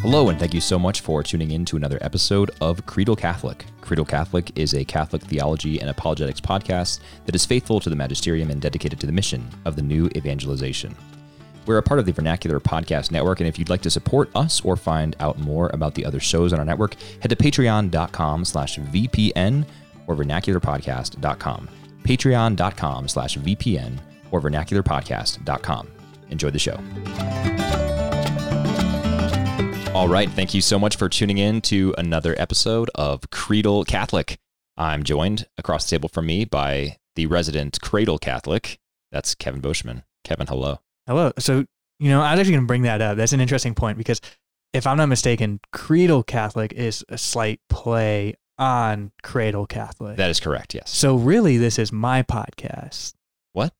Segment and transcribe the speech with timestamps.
[0.00, 3.66] Hello, and thank you so much for tuning in to another episode of Creedal Catholic.
[3.82, 8.50] Creedal Catholic is a Catholic theology and apologetics podcast that is faithful to the magisterium
[8.50, 10.96] and dedicated to the mission of the new evangelization.
[11.66, 14.62] We're a part of the Vernacular Podcast Network, and if you'd like to support us
[14.62, 18.78] or find out more about the other shows on our network, head to patreon.com slash
[18.78, 19.66] VPN
[20.06, 21.68] or vernacularpodcast.com.
[22.04, 23.98] Patreon.com slash VPN
[24.30, 25.88] or vernacularpodcast.com.
[26.30, 27.89] Enjoy the show.
[29.92, 30.30] All right.
[30.30, 34.38] Thank you so much for tuning in to another episode of Creedal Catholic.
[34.76, 38.78] I'm joined across the table from me by the resident Cradle Catholic.
[39.10, 40.04] That's Kevin Bushman.
[40.22, 40.78] Kevin, hello.
[41.08, 41.32] Hello.
[41.40, 41.66] So,
[41.98, 43.16] you know, I was actually going to bring that up.
[43.16, 44.20] That's an interesting point because
[44.72, 50.16] if I'm not mistaken, Creedal Catholic is a slight play on Cradle Catholic.
[50.18, 50.90] That is correct, yes.
[50.90, 53.14] so, really, this is my podcast.
[53.54, 53.74] What?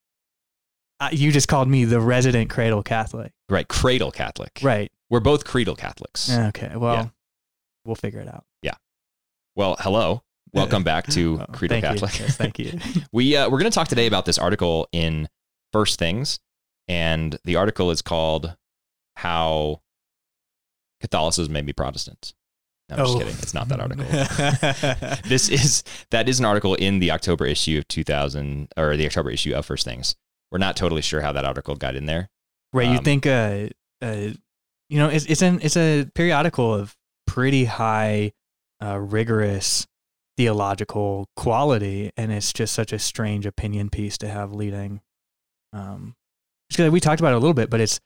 [0.98, 3.30] Uh, you just called me the resident Cradle Catholic.
[3.48, 4.58] Right, Cradle Catholic.
[4.60, 4.90] Right.
[5.10, 6.30] We're both Creedal Catholics.
[6.32, 6.72] Okay.
[6.76, 7.06] Well, Yeah.
[7.84, 8.44] we'll figure it out.
[8.62, 8.74] Yeah.
[9.56, 10.22] Well, hello.
[10.52, 12.08] Welcome back to Oh, Creedal thank you.
[12.24, 12.78] Yes, thank you.
[13.12, 15.28] We uh, we're going to talk today about this article in
[15.72, 16.38] First Things,
[16.88, 18.56] and the article is called
[19.16, 19.80] "How
[21.00, 22.34] Catholicism Made Me Protestant."
[22.88, 23.18] No, I'm just Oh.
[23.18, 23.34] kidding.
[23.42, 24.04] It's not that article.
[25.28, 29.30] this is that is an article in the October issue of 2000 or the October
[29.30, 30.16] issue of First Things.
[30.50, 32.28] We're not totally sure how that article got in there.
[32.72, 32.88] right.
[32.90, 33.68] You Um, think, uh,
[34.02, 34.30] uh,
[34.90, 36.94] you know, it's it's an it's a periodical of
[37.26, 38.32] pretty high,
[38.84, 39.86] uh, rigorous
[40.36, 45.00] theological quality, and it's just such a strange opinion piece to have leading.
[45.72, 46.14] Um,
[46.70, 48.00] just 'cause we talked about it a little bit, but it's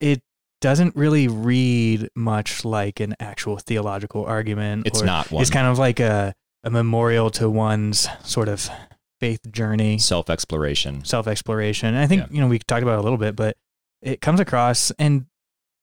[0.00, 0.22] it
[0.60, 4.86] doesn't really read much like an actual theological argument.
[4.86, 8.68] It's or not one It's kind of like a a memorial to one's sort of
[9.20, 11.04] faith journey self exploration.
[11.04, 11.94] self exploration.
[11.94, 12.28] I think Yeah.
[12.30, 13.56] you know we talked about it a little bit, but
[14.02, 15.26] it comes across and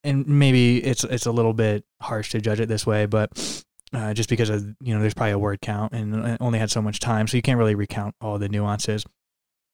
[0.03, 4.13] and maybe it's it's a little bit harsh to judge it this way, but uh,
[4.13, 6.81] just because of you know there's probably a word count and it only had so
[6.81, 9.05] much time, so you can't really recount all the nuances.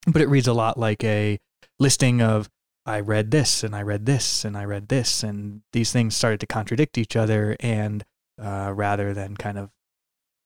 [0.05, 1.39] But it reads a lot like a
[1.79, 2.49] listing of
[2.85, 6.41] I read this and I read this and I read this and these things started
[6.41, 8.03] to contradict each other and
[8.41, 9.69] uh, rather than kind of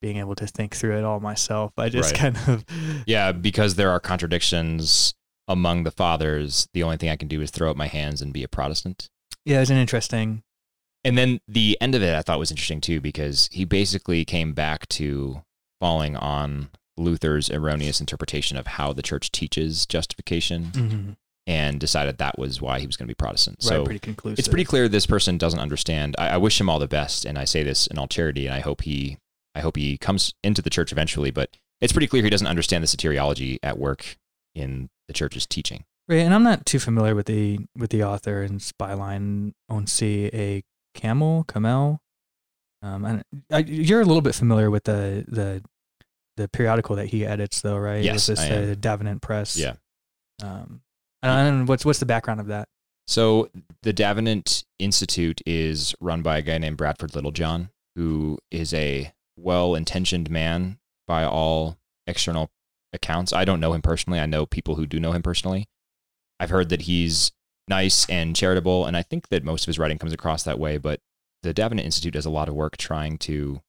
[0.00, 2.34] being able to think through it all myself, I just Right.
[2.34, 2.64] kind of
[3.06, 5.14] Yeah, because there are contradictions
[5.48, 6.68] among the fathers.
[6.72, 9.08] The only thing I can do is throw up my hands and be a Protestant.
[9.48, 10.42] Yeah, it was an interesting
[11.04, 14.52] And then the end of it I thought was interesting too because he basically came
[14.52, 15.42] back to
[15.80, 21.16] falling on Luther's erroneous interpretation of how the church teaches justification Mhm.
[21.46, 23.58] and decided that was why he was going to be Protestant.
[23.62, 24.38] right, so pretty conclusive.
[24.40, 26.14] it's pretty clear this person doesn't understand.
[26.18, 28.54] I, I wish him all the best, and I say this in all charity, and
[28.54, 29.18] I hope he,
[29.54, 31.30] I hope he comes into the church eventually.
[31.30, 34.16] But it's pretty clear he doesn't understand the soteriology at work
[34.56, 35.84] in the church's teaching.
[36.08, 40.30] Right, and I'm not too familiar with the with the author and spyline on C
[40.32, 40.62] a
[40.94, 42.00] camel camel.
[42.80, 45.62] Um, and I, you're a little bit familiar with the the
[46.36, 48.02] the periodical that he edits, though, right?
[48.02, 48.70] Yes, this I am.
[48.70, 49.56] uh, Davenant Press.
[49.56, 49.74] Yeah.
[50.42, 50.80] Um,
[51.22, 52.68] and what's what's the background of that?
[53.06, 53.50] So
[53.82, 60.30] the Davenant Institute is run by a guy named Bradford Littlejohn, who is a well-intentioned
[60.30, 62.50] man by all external
[62.92, 63.32] accounts.
[63.32, 64.20] I don't know him personally.
[64.20, 65.68] I know people who do know him personally.
[66.40, 67.32] I've heard that he's
[67.68, 70.78] nice and charitable, and I think that most of his writing comes across that way.
[70.78, 71.00] But
[71.42, 73.60] the Davenant Institute does a lot of work trying to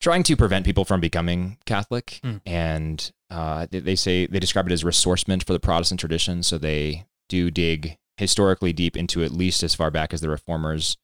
[0.00, 2.40] trying to prevent people from becoming Catholic, Mm.
[2.46, 6.42] and uh, they, they say they describe it as ressourcement for the Protestant tradition.
[6.42, 10.96] So they do dig historically deep into at least as far back as the Reformers,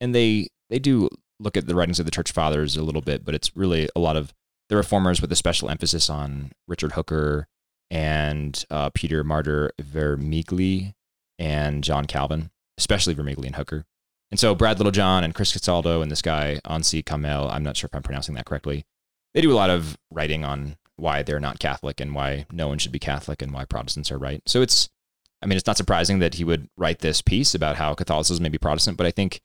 [0.00, 3.24] and they they do look at the writings of the Church Fathers a little bit,
[3.24, 4.34] but it's really a lot of
[4.68, 7.48] the Reformers with a special emphasis on Richard Hooker
[7.90, 10.94] and uh, Peter Martyr Vermigli
[11.38, 13.84] and John Calvin, especially Vermigli and Hooker.
[14.30, 17.88] And so Brad Littlejohn and Chris Castaldo and this guy Onsi Kamel, I'm not sure
[17.88, 18.84] if I'm pronouncing that correctly.
[19.34, 22.78] They do a lot of writing on why they're not Catholic and why no one
[22.78, 24.42] should be Catholic and why Protestants are right.
[24.46, 24.88] So it's,
[25.42, 28.50] I mean, it's not surprising that he would write this piece about how Catholicism may
[28.50, 29.40] be Protestant, but I think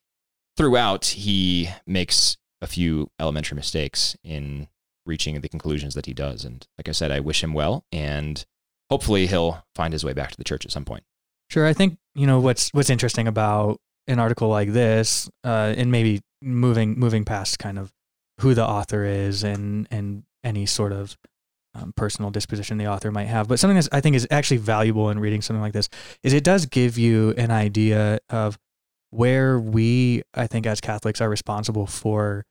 [0.58, 4.68] throughout he makes a few elementary mistakes in
[5.06, 6.46] reaching the conclusions that he does.
[6.46, 8.46] And like I said, I wish him well, and
[8.90, 11.04] hopefully he'll find his way back to the church at some point.
[11.50, 15.92] Sure, I think you know what's what's interesting about an article like this, uh, and
[15.92, 17.92] maybe moving moving past kind of
[18.42, 21.18] who the author is and and any sort of
[21.76, 25.10] um, personal disposition the author might have, but something that I think is actually valuable
[25.10, 25.90] in reading something like this
[26.24, 28.58] is it does give you an idea of
[29.10, 32.46] where we, I think, as Catholics, are responsible for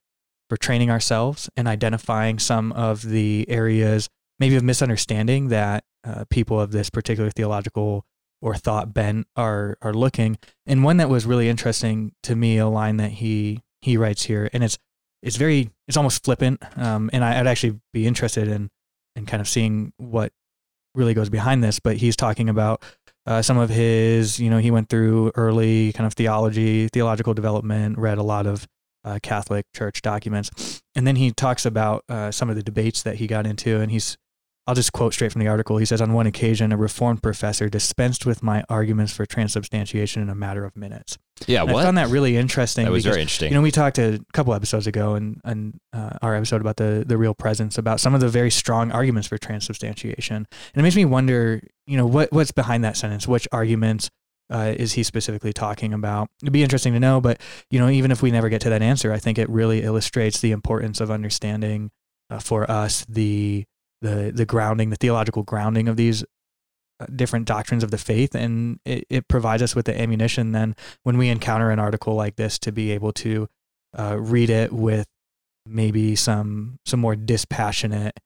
[0.48, 4.08] for training ourselves and identifying some of the areas
[4.38, 8.04] maybe of misunderstanding that uh, people of this particular theological
[8.42, 10.38] or thought bent are are looking.
[10.66, 14.50] And one that was really interesting to me, a line that he he writes here,
[14.52, 14.78] and it's
[15.22, 16.62] it's very it's almost flippant.
[16.76, 18.70] Um, and I, I'd actually be interested in
[19.16, 20.32] in kind of seeing what
[20.94, 21.80] really goes behind this.
[21.80, 22.84] But he's talking about
[23.26, 27.96] uh, some of his, you know, he went through early kind of theology, theological development,
[27.96, 28.68] read a lot of
[29.04, 33.16] uh, Catholic Church documents, and then he talks about uh, some of the debates that
[33.16, 34.16] he got into, and he's
[34.66, 35.76] I'll just quote straight from the article.
[35.76, 40.30] He says, On one occasion, a Reformed professor dispensed with my arguments for transubstantiation in
[40.30, 41.18] a matter of minutes.
[41.46, 41.80] Yeah, And what?
[41.80, 42.86] I found that really interesting.
[42.86, 43.50] that was because, very interesting.
[43.50, 47.04] You know, we talked a couple episodes ago and and uh, our episode about the
[47.06, 50.96] the real presence about some of the very strong arguments for transubstantiation, and it makes
[50.96, 53.28] me wonder, you know, what what's behind that sentence?
[53.28, 54.10] Which arguments
[54.50, 56.28] uh, is he specifically talking about?
[56.42, 58.82] It'd be interesting to know, but you know, even if we never get to that
[58.82, 61.90] answer, I think it really illustrates the importance of understanding
[62.30, 63.64] uh, for us the
[64.00, 66.24] the the grounding, the theological grounding of these
[67.00, 70.76] uh, different doctrines of the faith, and it, it provides us with the ammunition then
[71.02, 73.48] when we encounter an article like this to be able to
[73.98, 75.06] uh, read it with
[75.66, 78.18] maybe some some more dispassionate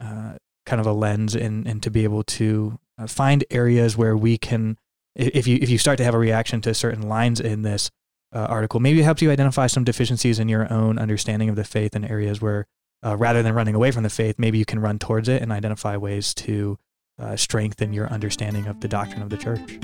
[0.00, 0.34] uh,
[0.66, 4.38] kind of a lens, and and to be able to uh, find areas where we
[4.38, 4.76] can,
[5.14, 7.90] if you if you start to have a reaction to certain lines in this
[8.32, 11.64] uh, article, maybe it helps you identify some deficiencies in your own understanding of the
[11.64, 12.66] faith in areas where.
[13.04, 15.50] Uh, rather than running away from the faith, maybe you can run towards it and
[15.50, 16.78] identify ways to
[17.18, 19.78] uh, strengthen your understanding of the doctrine of the church.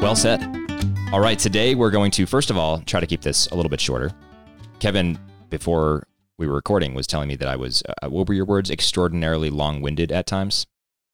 [0.00, 0.42] Well said.
[1.12, 3.70] All right, today we're going to first of all try to keep this a little
[3.70, 4.10] bit shorter.
[4.78, 5.18] Kevin,
[5.50, 6.06] before
[6.38, 8.70] we were recording, was telling me that I was uh, what were your words?
[8.70, 10.66] Extraordinarily long-winded at times.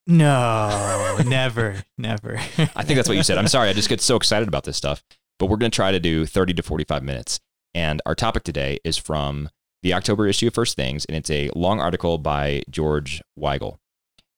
[0.06, 2.38] No, never, never.
[2.38, 3.38] I think that's what you said.
[3.38, 3.68] I'm sorry.
[3.68, 5.02] I just get so excited about this stuff.
[5.38, 7.40] But we're going to try to do 30 to 45 minutes.
[7.74, 9.48] And our topic today is from
[9.82, 13.78] the October issue of First Things, and it's a long article by George Weigel.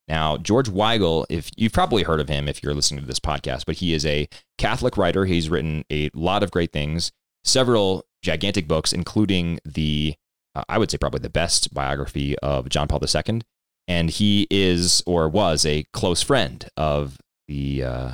[0.07, 3.65] Now, George Weigel, if you've probably heard of him if you're listening to this podcast,
[3.67, 4.29] but he is a
[4.59, 5.25] Catholic writer.
[5.25, 7.11] He's written a lot of great things,
[7.43, 10.15] several gigantic books, including the,
[10.55, 13.41] uh, I would say, probably the best biography of John Paul II.
[13.87, 18.13] And he is or was a close friend of the uh,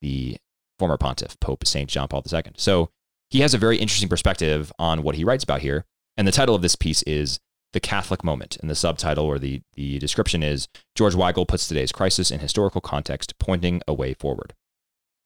[0.00, 0.38] the
[0.78, 2.42] former pontiff, Pope Saint John Paul II.
[2.56, 2.90] So
[3.30, 5.84] he has a very interesting perspective on what he writes about here.
[6.16, 7.40] And the title of this piece is
[7.72, 8.56] The Catholic Moment.
[8.60, 12.80] And the subtitle or the, the description is George Weigel puts today's crisis in historical
[12.80, 14.54] context, pointing a way forward.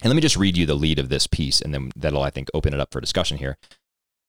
[0.02, 2.30] And let me just read you the lead of this piece, and then that'll, I
[2.30, 3.56] think, open it up for discussion here.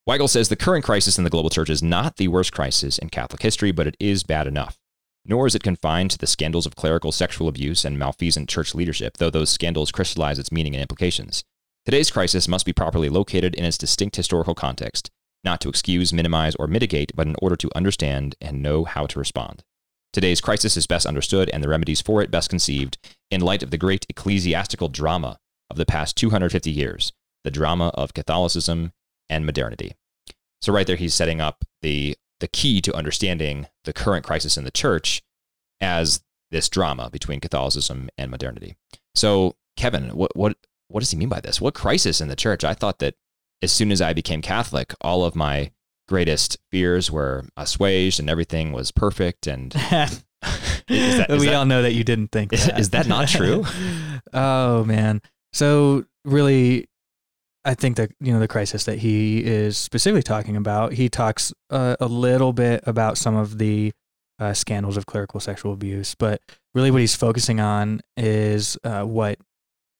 [0.07, 3.09] Weigel says the current crisis in the global church is not the worst crisis in
[3.09, 4.77] Catholic history, but it is bad enough.
[5.25, 9.17] Nor is it confined to the scandals of clerical sexual abuse and malfeasant church leadership,
[9.17, 11.43] though those scandals crystallize its meaning and implications.
[11.85, 15.09] Today's crisis must be properly located in its distinct historical context,
[15.43, 19.19] not to excuse, minimize, or mitigate, but in order to understand and know how to
[19.19, 19.63] respond.
[20.11, 22.97] Today's crisis is best understood and the remedies for it best conceived
[23.31, 25.39] in light of the great ecclesiastical drama
[25.69, 27.11] of the past 250 years,
[27.43, 28.93] the drama of Catholicism
[29.29, 29.93] and modernity.
[30.61, 34.66] So right there he's setting up the the key to understanding the current crisis in
[34.66, 35.22] the church
[35.80, 38.75] as this drama between Catholicism and modernity.
[39.16, 40.57] So Kevin, what what
[40.90, 41.62] what does he mean by this?
[41.62, 42.66] What crisis in the church?
[42.66, 43.16] I thought that
[43.62, 45.72] as soon as I became Catholic, all of my
[46.10, 49.74] greatest fears were assuaged and everything was perfect and
[50.90, 53.63] Is that- is we that- all know that you didn't think Is- that not true?
[54.34, 55.22] oh man.
[55.54, 56.90] So really,
[57.65, 60.93] I think that you know the crisis that he is specifically talking about.
[60.93, 63.93] He talks uh, a little bit about some of the
[64.39, 66.41] uh, scandals of clerical sexual abuse, but
[66.73, 69.39] really what he's focusing on is uh, what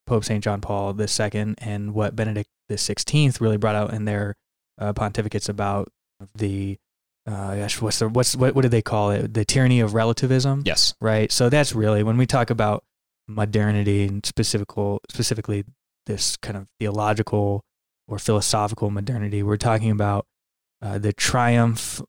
[0.06, 4.36] Pope Saint John Paul II and what Benedict the Sixteenth really brought out in their
[4.80, 5.92] uh, pontificates about
[6.36, 6.78] the.
[7.26, 9.34] Uh, gosh, what's the what's what, what did they call it?
[9.34, 10.94] The tyranny of relativism yes.
[11.00, 11.32] right?
[11.32, 12.84] So that's really when we talk about
[13.30, 15.64] modernity and specifical, specifically
[16.06, 17.64] this kind of theological
[18.08, 20.26] or philosophical modernity, we're talking about
[20.82, 22.02] uh, the triumph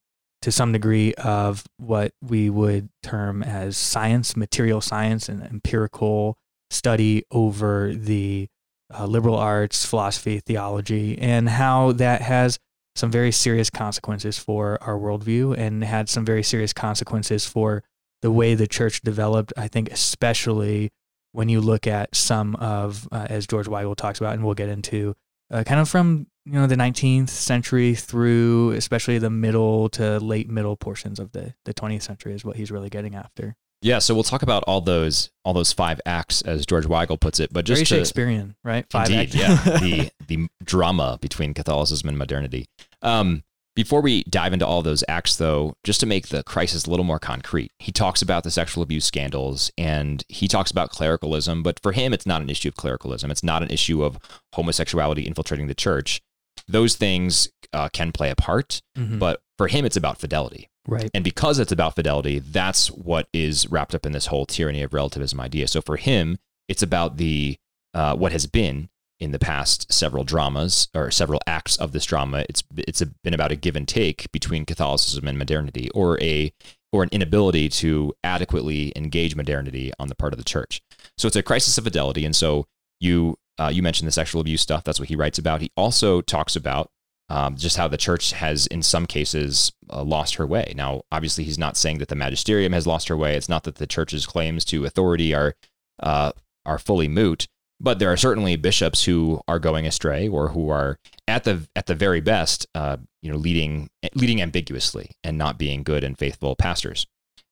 [0.42, 6.36] to some degree of what we would term as science, material science, and empirical
[6.70, 8.48] study over the
[8.92, 12.58] uh, liberal arts, philosophy, theology, and how that has
[12.94, 17.82] some very serious consequences for our worldview and had some very serious consequences for
[18.22, 20.90] the way the church developed, I think, especially
[21.34, 24.68] when you look at some of, uh, as George Weigel talks about, and we'll get
[24.68, 25.16] into,
[25.50, 30.48] uh, kind of from you know the 19th century through, especially the middle to late
[30.48, 33.56] middle portions of the the 20th century, is what he's really getting after.
[33.82, 37.40] Yeah, so we'll talk about all those all those five acts as George Weigel puts
[37.40, 38.86] it, but just Very to, Shakespearean, right?
[38.94, 39.56] Indeed, act- yeah.
[39.80, 42.66] the the drama between Catholicism and modernity.
[43.02, 43.42] Um,
[43.76, 47.04] Before we dive into all those acts, though, just to make the crisis a little
[47.04, 51.80] more concrete, he talks about the sexual abuse scandals and he talks about clericalism, but
[51.82, 53.30] for him, it's not an issue of clericalism.
[53.32, 54.18] It's not an issue of
[54.52, 56.20] homosexuality infiltrating the church.
[56.68, 59.18] Those things uh, can play a part, Mhm.
[59.18, 60.68] but for him, it's about fidelity.
[60.86, 61.10] right.
[61.14, 64.92] And because it's about fidelity, that's what is wrapped up in this whole tyranny of
[64.92, 65.66] relativism idea.
[65.66, 66.36] So for him,
[66.68, 67.56] it's about the
[67.94, 68.88] uh, what has been
[69.20, 72.44] in the past several dramas or several acts of this drama.
[72.48, 76.52] It's it's been about a give and take between Catholicism and modernity, or a
[76.92, 80.80] or an inability to adequately engage modernity on the part of the church.
[81.18, 82.24] So it's a crisis of fidelity.
[82.24, 82.66] And so
[83.00, 84.84] you uh, you mentioned the sexual abuse stuff.
[84.84, 85.60] That's what he writes about.
[85.60, 86.90] He also talks about
[87.28, 90.72] um, just how the church has, in some cases, uh, lost her way.
[90.76, 93.36] Now, obviously, he's not saying that the magisterium has lost her way.
[93.36, 95.54] It's not that the church's claims to authority are
[96.00, 96.32] uh,
[96.66, 97.48] are fully moot.
[97.80, 101.86] But there are certainly bishops who are going astray, or who are at the at
[101.86, 106.54] the very best, uh, you know, leading leading ambiguously and not being good and faithful
[106.56, 107.06] pastors.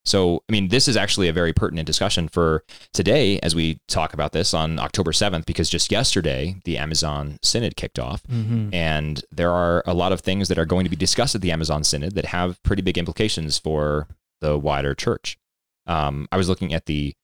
[0.05, 4.13] So, I mean, this is actually a very pertinent discussion for today as we talk
[4.15, 8.25] about this on October 7th, because just yesterday, the Amazon Synod kicked off.
[8.25, 8.75] Mhm.
[8.75, 11.53] And there are a lot of things that are going to be discussed at the
[11.53, 14.09] Amazon Synod that have pretty big implications for
[14.41, 15.39] the wider church.
[15.87, 17.15] Um, I was looking at the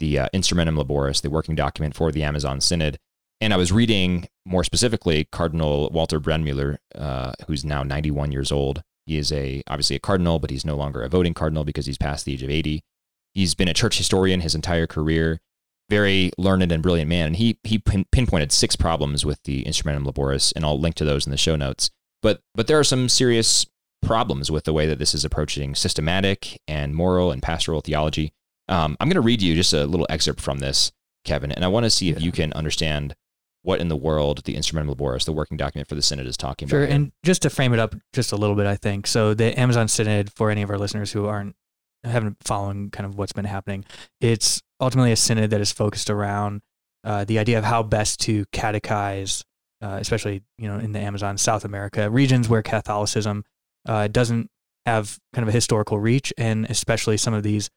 [0.00, 2.98] the uh, Instrumentum Laboris, the working document for the Amazon Synod,
[3.40, 8.82] and I was reading more specifically Cardinal Walter Brandmuller, uh, who's now 91 years old.
[9.06, 11.98] He is a obviously a cardinal, but he's no longer a voting cardinal because he's
[11.98, 12.82] past the age of 80.
[13.34, 15.40] He's been a church historian his entire career,
[15.90, 17.26] very learned and brilliant man.
[17.26, 21.04] And he he pin, pinpointed six problems with the Instrumentum Laboris, and I'll link to
[21.04, 21.90] those in the show notes.
[22.22, 23.66] But but there are some serious
[24.00, 28.32] problems with the way that this is approaching systematic and moral and pastoral theology.
[28.68, 30.90] Um, I'm going to read you just a little excerpt from this,
[31.24, 32.24] Kevin, and I want to see if Yeah.
[32.24, 33.14] you can understand
[33.62, 36.68] what in the world the Instrumentum Laboris, the working document for the Synod, is talking
[36.68, 36.80] Sure.
[36.80, 36.88] about.
[36.88, 36.96] here.
[36.96, 39.32] And just to frame it up just a little bit, I think so.
[39.34, 41.56] The Amazon Synod, for any of our listeners who aren't
[42.04, 43.82] haven't following kind of what's been happening,
[44.20, 46.60] it's ultimately a synod that is focused around
[47.02, 49.42] uh, the idea of how best to catechize,
[49.80, 53.44] uh, especially you know in the Amazon South America regions where Catholicism
[53.86, 54.50] uh, doesn't
[54.84, 57.70] have kind of a historical reach, and especially some of these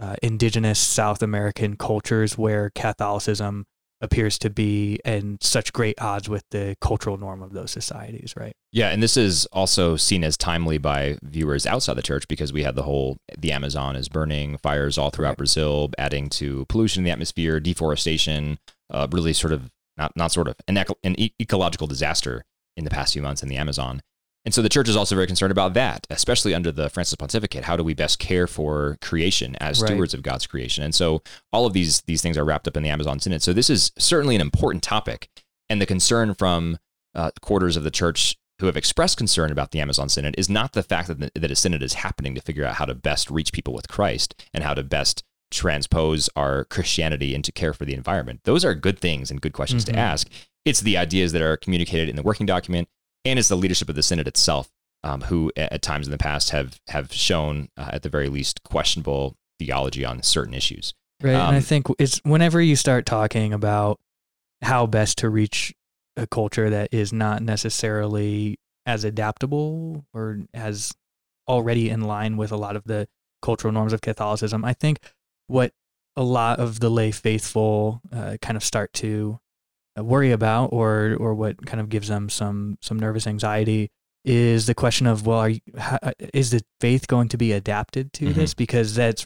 [0.00, 3.66] uh, indigenous South American cultures where Catholicism
[4.00, 8.52] appears to be in such great odds with the cultural norm of those societies, right?
[8.70, 12.62] Yeah, and this is also seen as timely by viewers outside the church because we
[12.62, 15.38] had the whole the Amazon is burning, fires all throughout Right.
[15.38, 18.58] Brazil, adding to pollution in the atmosphere, deforestation,
[18.90, 22.44] uh, really sort of not not sort of an, eco- an ecological disaster
[22.76, 24.00] in the past few months in the Amazon.
[24.44, 27.64] And so the church is also very concerned about that, especially under the Francis pontificate.
[27.64, 29.88] How do we best care for creation as Right.
[29.90, 30.82] stewards of God's creation?
[30.84, 33.42] And so all of these these things are wrapped up in the Amazon Synod.
[33.42, 35.28] So this is certainly an important topic,
[35.68, 36.78] and the concern from
[37.14, 40.72] uh, quarters of the church who have expressed concern about the Amazon Synod is not
[40.72, 43.30] the fact that, the, that a synod is happening to figure out how to best
[43.30, 47.94] reach people with Christ and how to best transpose our Christianity into care for the
[47.94, 48.40] environment.
[48.44, 49.92] Those are good things and good questions Mhm.
[49.92, 50.28] to ask.
[50.64, 52.88] It's the ideas that are communicated in the working document,
[53.28, 54.68] and it's the leadership of the synod itself,
[55.04, 58.62] um, who at, times in the past have have shown, uh, at the very least,
[58.62, 60.94] questionable theology on certain issues.
[61.22, 61.32] Right.
[61.32, 63.98] and I Um, think it's whenever you start talking about
[64.62, 65.74] how best to reach
[66.16, 70.92] a culture that is not necessarily as adaptable or as
[71.46, 73.08] already in line with a lot of the
[73.42, 74.98] cultural norms of Catholicism, I think
[75.46, 75.72] what
[76.16, 79.38] a lot of the lay faithful uh, kind of start to
[80.02, 83.90] worry about, or or what kind of gives them some some nervous anxiety,
[84.24, 85.98] is the question of well, are you, how,
[86.34, 88.34] is the faith going to be adapted to Mhm.
[88.34, 88.54] this?
[88.54, 89.24] Because that's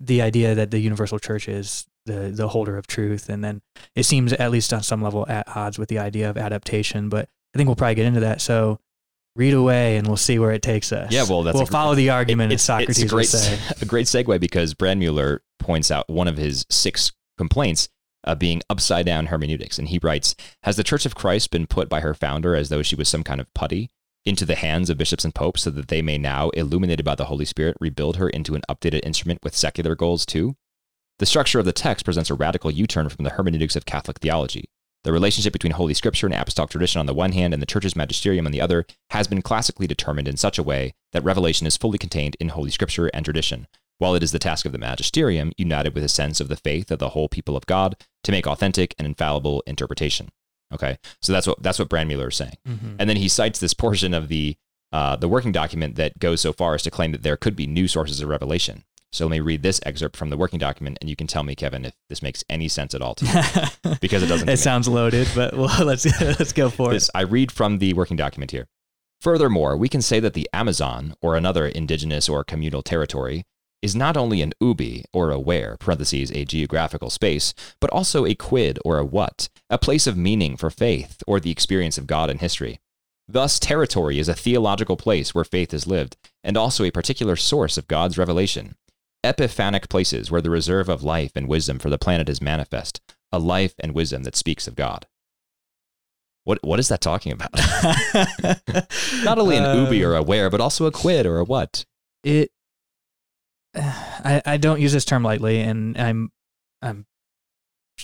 [0.00, 3.62] the idea that the universal church is the the holder of truth, and then
[3.94, 7.08] it seems at least on some level at odds with the idea of adaptation.
[7.08, 8.40] But I think we'll probably get into that.
[8.40, 8.78] So
[9.34, 11.10] read away, and we'll see where it takes us.
[11.10, 13.32] Yeah, well, that's we'll follow the argument it's, Socrates it's a great,
[13.82, 17.88] a great segue because Brandmuller points out one of his six complaints
[18.24, 19.78] uh, being upside down hermeneutics.
[19.78, 22.82] And he writes Has the Church of Christ been put by her founder as though
[22.82, 23.90] she was some kind of putty
[24.24, 27.24] into the hands of bishops and popes so that they may now, illuminated by the
[27.24, 30.56] Holy Spirit, rebuild her into an updated instrument with secular goals too?
[31.18, 34.18] The structure of the text presents a radical U turn from the hermeneutics of Catholic
[34.20, 34.64] theology.
[35.04, 37.96] The relationship between Holy Scripture and Apostolic tradition on the one hand and the Church's
[37.96, 41.76] magisterium on the other has been classically determined in such a way that revelation is
[41.76, 43.66] fully contained in Holy Scripture and tradition,
[44.02, 46.90] while it is the task of the magisterium, united with a sense of the faith
[46.90, 50.28] of the whole people of God, to make authentic and infallible interpretation.
[50.74, 52.96] Okay, so that's what that's what Brandmuller is saying, Mhm.
[52.98, 54.56] and then he cites this portion of the
[54.92, 57.66] uh, the working document that goes so far as to claim that there could be
[57.66, 58.84] new sources of revelation.
[59.12, 61.54] So let me read this excerpt from the working document, and you can tell me,
[61.54, 63.24] Kevin, if this makes any sense at all to
[63.84, 63.96] you.
[64.00, 66.04] Because it doesn't it sounds loaded, but well, let's
[66.40, 68.66] let's go for This, I read from the working document here.
[69.20, 73.44] Furthermore, we can say that the Amazon, or another indigenous or communal territory,
[73.82, 78.34] is not only an ubi or a where, parentheses, a geographical space, but also a
[78.34, 82.30] quid or a what, a place of meaning for faith or the experience of God
[82.30, 82.80] in history.
[83.28, 87.76] Thus, territory is a theological place where faith is lived, and also a particular source
[87.76, 88.76] of God's revelation.
[89.24, 93.38] Epiphanic places where the reserve of life and wisdom for the planet is manifest, a
[93.38, 95.06] life and wisdom that speaks of God.
[96.44, 97.52] What what is that talking about?
[99.24, 101.84] Not only an ubi uh, or a where, but also a quid or a what.
[102.24, 102.50] it
[103.74, 106.32] I, I don't use this term lightly and i'm
[106.82, 107.06] i'm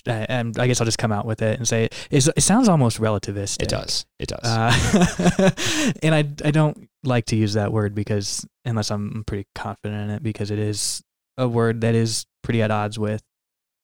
[0.07, 2.69] I, I'm, I guess I'll just come out with it and say it, it sounds
[2.69, 3.63] almost relativistic.
[3.63, 4.07] It does.
[4.19, 4.45] It does.
[4.45, 5.51] Uh,
[6.03, 10.11] and I, I don't like to use that word because, unless I'm pretty confident in
[10.11, 11.03] it, because it is
[11.37, 13.23] a word that is pretty at odds with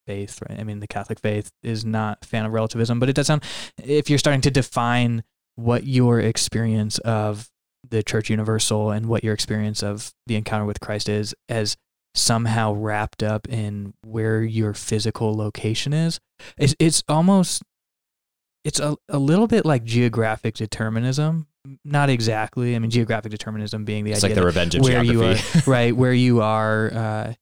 [0.07, 0.59] faith, right?
[0.59, 3.43] I mean, the Catholic faith is not a fan of relativism, but it does sound,
[3.83, 5.25] if you're starting to define
[5.57, 7.49] what your experience of
[7.94, 11.76] the Church Universal and what your experience of the encounter with Christ is as
[12.14, 16.18] somehow wrapped up in where your physical location is,
[16.58, 17.62] it's, it's almost,
[18.64, 21.46] it's a, a little bit like geographic determinism.
[21.84, 22.74] Not exactly.
[22.74, 25.58] I mean, geographic determinism being the it's idea like the revenge of where you geography.
[25.58, 25.96] are, right?
[25.96, 27.34] Where you are, uh,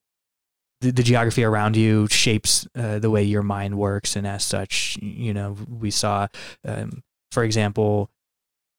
[0.83, 4.99] the, the geography around you shapes uh, the way your mind works, and as such,
[5.01, 6.27] you know, we saw,
[6.67, 8.11] um, for example,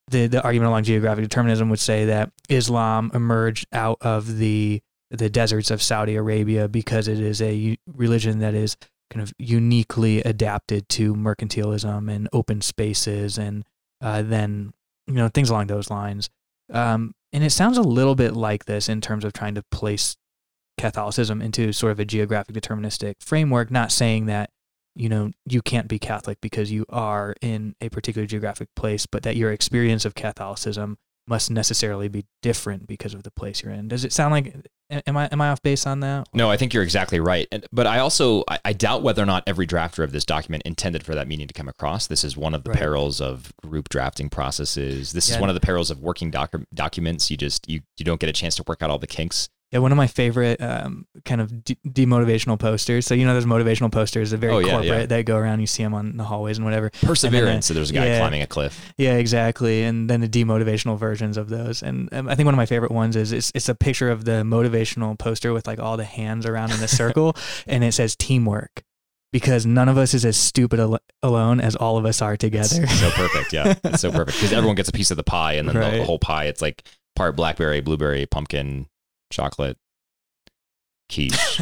[0.09, 4.81] the the argument along geographic determinism would say that Islam emerged out of the
[5.11, 8.75] the deserts of Saudi Arabia because it is a religion that is
[9.11, 13.63] kind of uniquely adapted to mercantilism and open spaces, and
[14.01, 14.73] uh, then
[15.07, 16.29] you know things along those lines.
[16.71, 20.15] Um, and it sounds a little bit like this in terms of trying to place
[20.77, 24.49] Catholicism into sort of a geographic deterministic framework, not saying that,
[24.95, 29.23] you know, you can't be Catholic because you are in a particular geographic place, but
[29.23, 33.87] that your experience of Catholicism must necessarily be different because of the place you're in.
[33.87, 34.53] Does it sound like
[35.07, 36.27] am I am I off base on that?
[36.33, 37.47] No, I think you're exactly right.
[37.49, 40.63] And, but I also I, I doubt whether or not every drafter of this document
[40.65, 42.07] intended for that meaning to come across.
[42.07, 42.79] This is one of the Right.
[42.79, 45.13] perils of group drafting processes.
[45.13, 47.31] This is one of the perils of working docu- documents.
[47.31, 49.47] You just you you don't get a chance to work out all the kinks.
[49.73, 53.05] Yeah, one of my favorite um, kind of de- demotivational posters.
[53.07, 54.87] So you know those motivational posters, are very Oh, yeah, corporate.
[55.01, 55.05] yeah.
[55.07, 55.59] That go around.
[55.61, 56.91] You see them on the hallways and whatever.
[57.01, 57.65] Perseverance.
[57.65, 58.19] so there's a guy yeah.
[58.19, 58.93] climbing a cliff.
[58.97, 59.83] Yeah, exactly.
[59.83, 61.81] And then the demotivational versions of those.
[61.81, 64.25] And um, I think one of my favorite ones is it's, it's a picture of
[64.25, 67.35] the motivational poster with like all the hands around in a circle,
[67.67, 68.83] and it says teamwork
[69.31, 72.83] because none of us is as stupid al- alone as all of us are together.
[72.83, 73.51] It's so perfect.
[73.51, 75.81] Yeah, it's so perfect because everyone gets a piece of the pie, and then the,
[75.97, 76.03] Right.
[76.03, 76.45] whole pie.
[76.45, 76.83] It's like
[77.15, 78.85] part blackberry, blueberry, pumpkin,
[79.33, 79.77] chocolate,
[81.11, 81.59] quiche.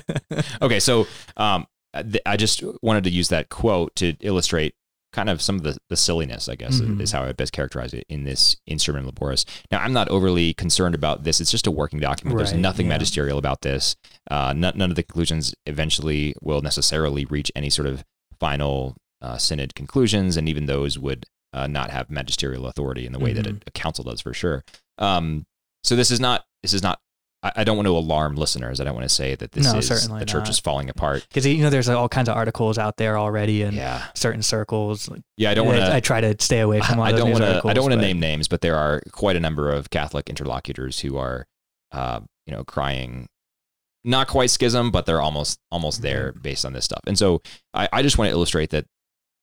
[0.62, 1.06] okay, so
[1.36, 4.74] um, th- I just wanted to use that quote to illustrate
[5.12, 7.00] kind of some of the, the silliness, I guess, Mhm.
[7.00, 9.44] is how I best characterize it in this Instrumentum Laboris.
[9.70, 11.38] Now, I'm not overly concerned about this.
[11.38, 12.38] It's just a working document.
[12.38, 12.94] There's nothing yeah.
[12.94, 13.94] magisterial about this.
[14.30, 18.04] Uh, none, none of the conclusions eventually will necessarily reach any sort of
[18.40, 23.18] final uh, synod conclusions, and even those would uh, not have magisterial authority in the
[23.18, 24.64] way that a, a council does for sure.
[24.96, 25.44] Um,
[25.84, 27.00] so this is not this is not.
[27.42, 28.80] I, I don't want to alarm listeners.
[28.80, 30.48] I don't want to say that this No, is the church not.
[30.48, 31.26] is falling apart.
[31.28, 34.42] Because you know, there's like, all kinds of articles out there already in Yeah, certain
[34.42, 35.08] circles.
[35.36, 35.50] Yeah.
[35.50, 35.94] I don't want to.
[35.94, 36.98] I, try to stay away from.
[36.98, 37.62] A lot I don't want to.
[37.66, 41.00] I don't want to name names, but there are quite a number of Catholic interlocutors
[41.00, 41.46] who are,
[41.90, 43.28] uh, you know, crying,
[44.04, 47.00] not quite schism, but they're almost almost there based on this stuff.
[47.06, 47.42] And so
[47.74, 48.86] I, I just want to illustrate that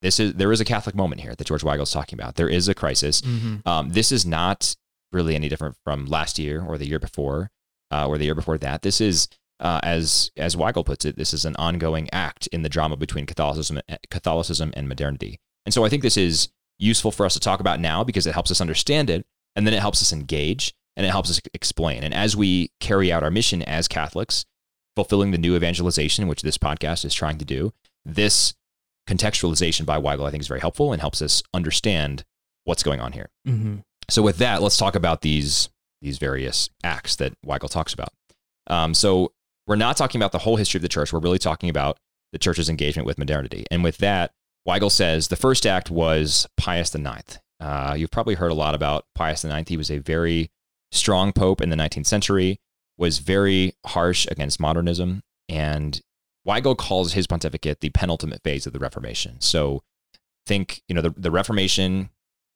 [0.02, 2.36] this is there is a Catholic moment here that George Weigel's talking about.
[2.36, 3.20] There is a crisis.
[3.20, 4.74] hmm Um, this is not
[5.12, 7.50] really any different from last year or the year before,
[7.90, 8.82] uh, or the year before that.
[8.82, 9.28] This is,
[9.60, 13.26] uh, as as Weigel puts it, this is an ongoing act in the drama between
[13.26, 15.38] Catholicism, Catholicism and modernity.
[15.66, 16.48] And so I think this is
[16.78, 19.74] useful for us to talk about now because it helps us understand it, and then
[19.74, 22.02] it helps us engage and it helps us explain.
[22.02, 24.44] And as we carry out our mission as Catholics,
[24.96, 27.72] fulfilling the new evangelization, which this podcast is trying to do,
[28.04, 28.54] this
[29.08, 32.24] contextualization by Weigel I think is very helpful and helps us understand
[32.64, 33.28] what's going on here.
[33.44, 33.76] hmm
[34.08, 35.68] So with that, let's talk about these
[36.00, 38.12] these various acts that Weigel talks about.
[38.66, 39.32] Um, so
[39.66, 41.12] we're not talking about the whole history of the church.
[41.12, 41.98] We're really talking about
[42.32, 43.66] the church's engagement with modernity.
[43.70, 44.32] And with that,
[44.66, 47.38] Weigel says the first act was Pius IX.
[47.58, 49.68] Uh, you've probably heard a lot about Pius IX.
[49.68, 50.50] He was a very
[50.92, 52.58] strong pope in the 19th century,
[52.98, 56.00] was very harsh against modernism, and
[56.46, 59.40] Weigel calls his pontificate the penultimate phase of the Reformation.
[59.40, 59.82] So
[60.46, 62.10] think, you know, the, the Reformation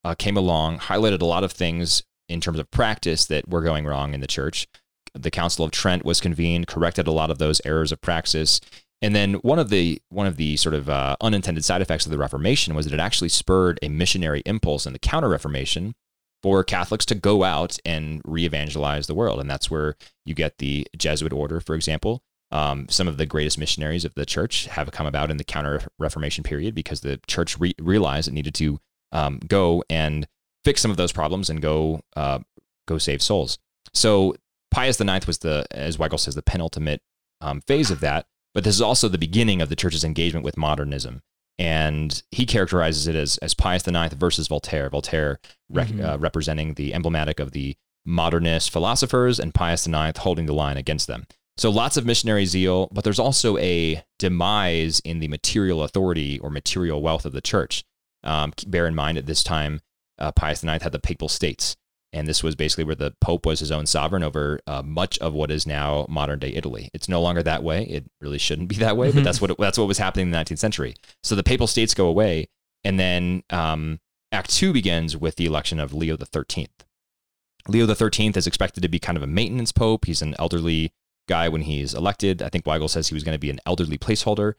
[0.04, 3.86] uh, came along, highlighted a lot of things in terms of practice that were going
[3.86, 4.66] wrong in the church.
[5.14, 8.60] The Council of Trent was convened, corrected a lot of those errors of praxis.
[9.00, 12.10] And then one of the one of the sort of uh, unintended side effects of
[12.10, 15.94] the Reformation was that it actually spurred a missionary impulse in the Counter Reformation
[16.42, 20.86] for Catholics to go out and re-evangelize the world, and that's where you get the
[20.96, 22.22] Jesuit order, for example.
[22.50, 25.82] Um, some of the greatest missionaries of the church have come about in the Counter
[25.98, 28.78] Reformation period because the church re- realized it needed to
[29.10, 30.28] um, go and
[30.64, 32.40] fix some of those problems and go uh,
[32.86, 33.58] go save souls.
[33.92, 34.36] So
[34.70, 37.00] Pius IX was the, as Weigel says, the penultimate
[37.40, 38.26] um, phase of that.
[38.54, 41.22] But this is also the beginning of the church's engagement with modernism.
[41.58, 44.90] And he characterizes it as, as Pius IX versus Voltaire.
[44.90, 46.04] Voltaire rec- mm-hmm.
[46.04, 51.06] uh, representing the emblematic of the modernist philosophers, and Pius IX holding the line against
[51.06, 51.26] them.
[51.56, 56.50] So lots of missionary zeal, but there's also a demise in the material authority or
[56.50, 57.84] material wealth of the church.
[58.24, 59.80] Um, bear in mind at this time,
[60.18, 61.76] uh, Pius IX had the papal states,
[62.12, 65.34] and this was basically where the Pope was his own sovereign over uh, much of
[65.34, 66.90] what is now modern day Italy.
[66.94, 67.84] It's no longer that way.
[67.84, 70.30] It really shouldn't be that way, but that's what it, that's what was happening in
[70.30, 70.94] the 19th century.
[71.22, 72.48] So the papal states go away,
[72.84, 74.00] and then um,
[74.32, 76.84] Act Two begins with the election of Leo the Thirteenth.
[77.66, 80.04] Leo the Thirteenth is expected to be kind of a maintenance pope.
[80.04, 80.92] He's an elderly
[81.28, 82.42] guy when he's elected.
[82.42, 84.54] I think Weigel says he was going to be an elderly placeholder.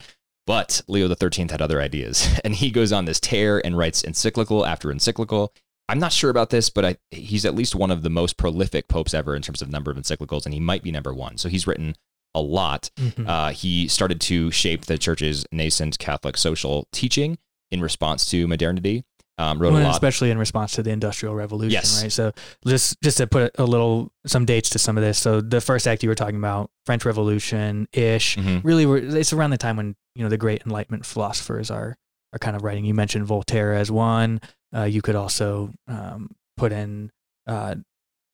[0.47, 4.03] But Leo the Thirteenth had other ideas, and he goes on this tear and writes
[4.03, 5.53] encyclical after encyclical.
[5.87, 8.87] I'm not sure about this, but I, he's at least one of the most prolific
[8.87, 11.37] popes ever in terms of number of encyclicals, and he might be number one.
[11.37, 11.95] So he's written
[12.33, 12.89] a lot.
[12.97, 13.27] Mm-hmm.
[13.27, 17.37] Uh, he started to shape the church's nascent Catholic social teaching
[17.71, 19.03] in response to modernity.
[19.37, 22.01] Um, wrote well, a lot, especially in response to the Industrial Revolution, yes.
[22.01, 22.11] right?
[22.11, 22.31] So
[22.65, 25.17] just just to put a little some dates to some of this.
[25.17, 28.65] So the first act you were talking about, French Revolution ish, mm-hmm.
[28.65, 31.97] really, were, it's around the time when you know the great Enlightenment philosophers are
[32.31, 32.85] are kind of writing.
[32.85, 34.39] You mentioned Voltaire as one.
[34.73, 37.11] Uh, you could also um, put in
[37.45, 37.75] uh,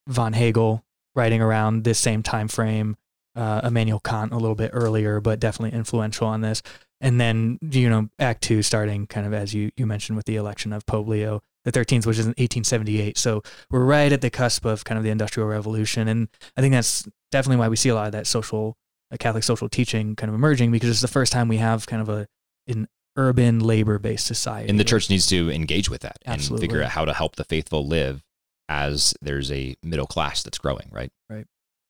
[0.07, 0.83] von Hegel
[1.15, 2.95] writing around this same time frame.
[3.35, 6.61] Uh, Immanuel Kant a little bit earlier, but definitely influential on this.
[7.01, 10.35] And then you know Act Two starting kind of as you you mentioned with the
[10.35, 13.17] election of Pope Leo the 13th, which is in 1878.
[13.17, 16.73] So we're right at the cusp of kind of the Industrial Revolution, and I think
[16.73, 18.77] that's definitely why we see a lot of that social
[19.11, 22.01] uh, Catholic social teaching kind of emerging because it's the first time we have kind
[22.01, 22.27] of a
[22.67, 22.87] an
[23.17, 24.69] urban labor based society.
[24.69, 26.65] And the church needs to engage with that Absolutely.
[26.65, 28.23] and figure out how to help the faithful live
[28.69, 31.11] as there's a middle class that's growing, right?
[31.29, 31.45] Right.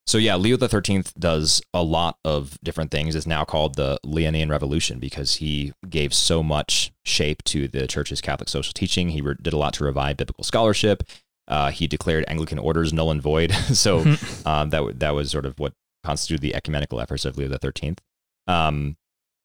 [0.08, 3.16] So yeah, Leo the Thirteenth does a lot of different things.
[3.16, 8.22] It's now called the Leonine Revolution because he gave so much shape to the church's
[8.22, 9.10] Catholic social teaching.
[9.10, 11.04] He re- did a lot to revive biblical scholarship.
[11.48, 13.52] Uh, he declared Anglican orders null and void.
[13.74, 14.00] so
[14.46, 17.60] um, that w- that was sort of what constituted the ecumenical efforts of Leo the
[17.60, 18.02] Thirteenth.
[18.48, 18.98] Um,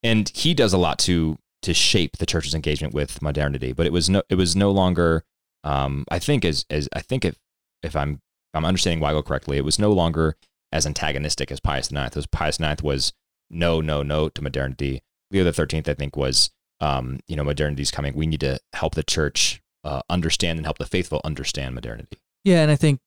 [0.02, 3.72] and he does a lot to to shape the church's engagement with modernity.
[3.72, 5.24] But it was no, it was no longer.
[5.64, 7.36] Um, I think as as I think if
[7.82, 8.20] if I'm
[8.56, 10.36] I'm understanding Weigel correctly, it was no longer
[10.72, 12.16] as antagonistic as Pius IX.
[12.16, 13.12] As Pius IX was
[13.50, 15.02] no, no, no to modernity.
[15.30, 18.14] Leo the Thirteenth, I think, was um, you know modernity's coming.
[18.14, 22.18] We need to help the church uh, understand and help the faithful understand modernity.
[22.44, 23.00] Yeah, and I think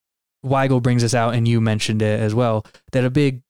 [0.46, 3.42] Weigel brings us out, and you mentioned it as well, that a big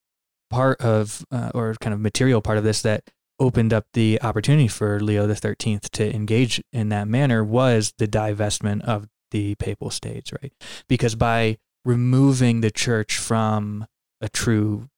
[0.50, 3.04] part of uh, or kind of material part of this that
[3.40, 8.08] opened up the opportunity for Leo the Thirteenth to engage in that manner was the
[8.08, 10.52] divestment of the papal states, right?
[10.88, 13.86] Because by removing the church from
[14.22, 14.90] a true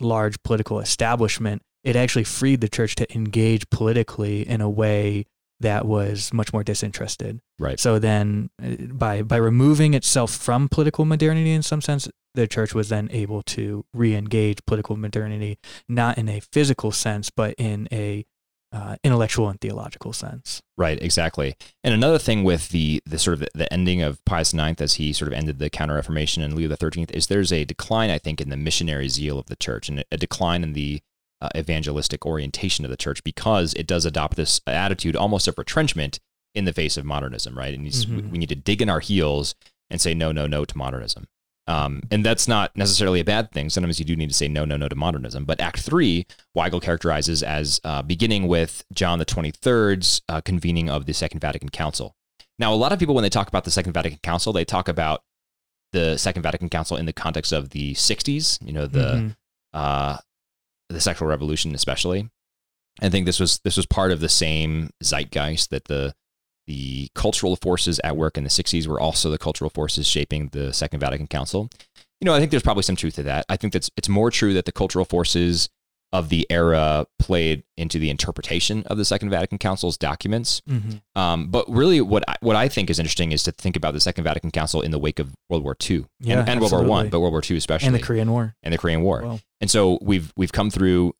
[0.00, 5.24] large political establishment, it actually freed the church to engage politically in a way
[5.60, 7.40] that was much more disinterested.
[7.58, 7.80] Right.
[7.80, 12.74] So then uh, by by removing itself from political modernity in some sense, the church
[12.74, 18.26] was then able to re-engage political modernity, not in a physical sense, but in a
[18.72, 20.60] uh, intellectual and theological sense.
[20.76, 21.54] Right, exactly.
[21.82, 25.12] And another thing with the the sort of the ending of Pius IX as he
[25.12, 28.40] sort of ended the Counter Reformation and Leo XIII is there's a decline, I think,
[28.40, 31.00] in the missionary zeal of the church and a decline in the
[31.40, 36.18] uh, evangelistic orientation of the church because it does adopt this attitude almost of retrenchment
[36.54, 37.74] in the face of modernism, right?
[37.74, 38.30] And mm-hmm.
[38.30, 39.54] we need to dig in our heels
[39.90, 41.26] and say no, no, no to modernism.
[41.68, 43.70] Um, and that's not necessarily a bad thing.
[43.70, 45.44] Sometimes you do need to say no, no, no to modernism.
[45.44, 46.26] But Act Three,
[46.56, 51.40] Weigel characterizes as uh, beginning with John the Twenty Third's uh, convening of the Second
[51.40, 52.14] Vatican Council.
[52.58, 54.88] Now, a lot of people, when they talk about the Second Vatican Council, they talk
[54.88, 55.22] about
[55.92, 58.64] the Second Vatican Council in the context of the '60s.
[58.64, 59.28] You know, the mm-hmm.
[59.74, 60.18] uh,
[60.88, 62.30] the sexual revolution, especially.
[63.02, 66.14] I think this was this was part of the same zeitgeist that the
[66.66, 70.72] the cultural forces at work in the 60s were also the cultural forces shaping the
[70.72, 71.70] Second Vatican Council.
[72.20, 73.44] You know, I think there's probably some truth to that.
[73.48, 75.68] I think that's it's more true that the cultural forces
[76.12, 80.62] of the era played into the interpretation of the Second Vatican Council's documents.
[80.68, 81.18] Mm-hmm.
[81.18, 84.00] Um, but really, what I, what I think is interesting is to think about the
[84.00, 86.84] Second Vatican Council in the wake of World War II yeah, and, and World War
[86.84, 89.22] One, but World War II especially, and the Korean War, and the Korean War.
[89.22, 89.40] Well.
[89.60, 91.14] And so we've we've come through,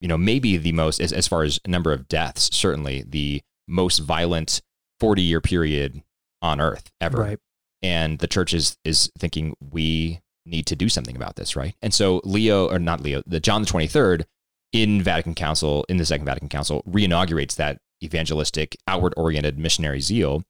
[0.00, 3.98] you know, maybe the most as, as far as number of deaths, certainly the most
[3.98, 4.60] violent
[5.00, 6.02] 40 year period
[6.42, 7.18] on earth ever.
[7.18, 7.38] Right.
[7.82, 11.74] and the church is is thinking we need to do something about this, right?
[11.82, 14.26] And so Leo, or not Leo, the John the Twenty Third
[14.72, 20.42] in Vatican Council, in the Second Vatican Council, reinaugurates that evangelistic, outward oriented missionary zeal,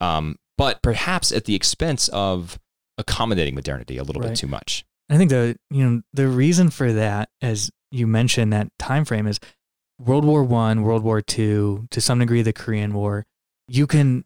[0.00, 2.58] um, but perhaps at the expense of
[2.98, 4.30] accommodating modernity a little Right.
[4.30, 4.84] bit too much.
[5.10, 9.26] I think the you know the reason for that, as you mentioned, that time frame
[9.26, 9.38] is
[9.98, 13.26] World War One, World War Two, to some degree the Korean War.
[13.68, 14.24] You can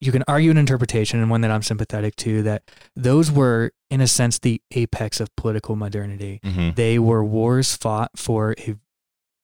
[0.00, 4.00] you can argue an interpretation and one that I'm sympathetic to that those were in
[4.00, 6.40] a sense the apex of political modernity.
[6.44, 6.70] Mm-hmm.
[6.74, 8.76] They were wars fought for a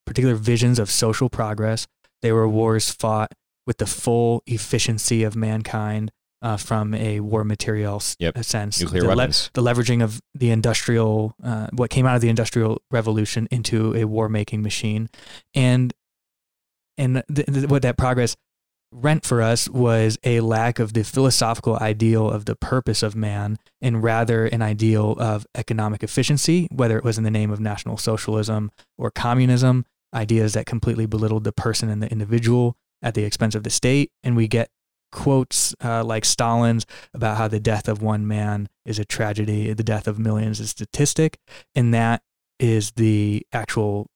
[0.05, 1.87] particular visions of social progress.
[2.21, 3.33] They were wars fought
[3.67, 8.45] with the full efficiency of mankind uh, from a war material Yep.
[8.45, 8.81] sense.
[8.81, 12.83] Nuclear the, le- the leveraging of the industrial, uh, what came out of the industrial
[12.91, 15.09] revolution into a war making machine,
[15.55, 15.95] and
[16.99, 18.37] and th- th- what that progress
[18.95, 23.57] rent for us was a lack of the philosophical ideal of the purpose of man
[23.81, 27.97] and rather an ideal of economic efficiency, whether it was in the name of National
[27.97, 33.55] Socialism or communism, ideas that completely belittled the person and the individual at the expense
[33.55, 34.11] of the state.
[34.23, 34.69] And we get
[35.13, 39.85] quotes uh, like Stalin's about how the death of one man is a tragedy, the
[39.85, 41.39] death of millions is a statistic.
[41.75, 42.23] And that
[42.59, 44.09] is the actual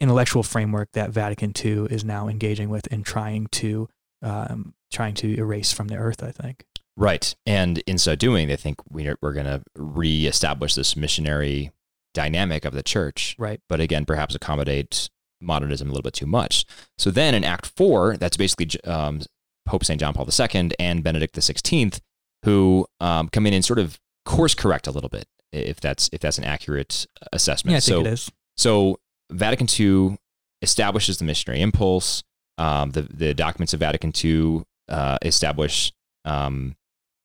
[0.00, 3.88] intellectual framework that Vatican II is now engaging with and trying to
[4.22, 6.22] um, trying to erase from the earth.
[6.22, 6.64] I think.
[6.96, 7.34] Right.
[7.46, 11.70] And in so doing, they think we're, we're going to reestablish this missionary
[12.12, 13.34] dynamic of the church.
[13.38, 13.60] Right.
[13.68, 15.08] But again, perhaps accommodate
[15.40, 16.64] modernism a little bit too much.
[16.98, 19.22] So then in Act 4, that's basically um,
[19.66, 20.00] Pope St.
[20.00, 22.00] John Paul II and Benedict XVI,
[22.44, 26.20] who um, come in and sort of course correct a little bit, if that's if
[26.20, 27.72] that's an accurate assessment.
[27.72, 28.30] Yeah, I think so, it is.
[28.56, 30.18] so Vatican II
[30.60, 32.22] establishes the missionary impulse.
[32.58, 35.92] Um, the the documents of Vatican II uh, establish
[36.24, 36.76] um,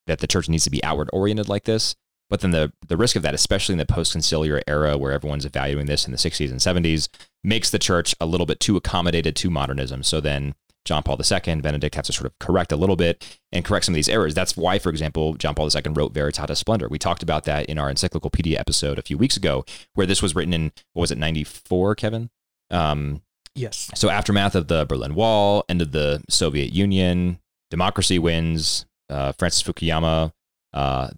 [0.06, 1.94] that the church needs to be outward oriented like this.
[2.30, 5.46] But then the the risk of that, especially in the post conciliar era where everyone's
[5.46, 7.08] evaluating this in the 60s and 70s,
[7.42, 10.02] makes the church a little bit too accommodated to modernism.
[10.02, 10.54] So then
[10.88, 13.92] John Paul II, Benedict have to sort of correct a little bit and correct some
[13.92, 14.32] of these errors.
[14.34, 16.88] That's why, for example, John Paul II wrote Veritatis Splendor.
[16.88, 20.34] We talked about that in our Encyclopedia episode a few weeks ago, where this was
[20.34, 22.30] written in what was it, 94, Kevin?
[22.70, 23.20] Um,
[23.54, 23.90] Yes.
[23.94, 27.38] so aftermath of the Berlin Wall, end of the Soviet Union,
[27.70, 28.86] democracy wins.
[29.10, 30.32] Uh, Francis Fukuyama,
[30.72, 31.08] uh,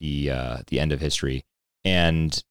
[0.00, 1.44] the uh, the end of history,
[1.84, 2.42] and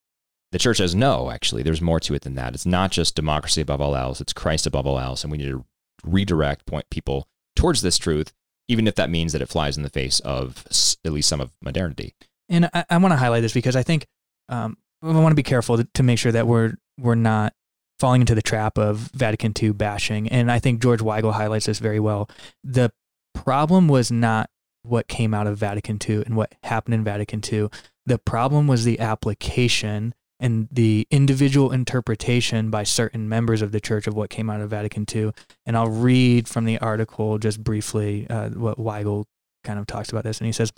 [0.52, 1.30] the church says no.
[1.30, 2.54] Actually, there's more to it than that.
[2.54, 5.48] It's not just democracy above all else; it's Christ above all else, and we need
[5.50, 5.64] to
[6.04, 8.32] redirect point people towards this truth,
[8.68, 10.64] even if that means that it flies in the face of
[11.04, 12.14] at least some of modernity.
[12.48, 14.06] And I, I want to highlight this because I think
[14.48, 17.54] um, I want to be careful to, to make sure that we're we're not
[17.98, 20.28] falling into the trap of Vatican II bashing.
[20.28, 22.28] And I think George Weigel highlights this very well.
[22.62, 22.92] The
[23.34, 24.50] problem was not
[24.82, 27.68] what came out of Vatican II and what happened in Vatican II.
[28.06, 34.06] The problem was the application and the individual interpretation by certain members of the church
[34.06, 35.32] of what came out of Vatican II.
[35.64, 39.24] And I'll read from the article just briefly uh, what Weigel
[39.62, 40.38] kind of talks about this.
[40.38, 40.72] And he says,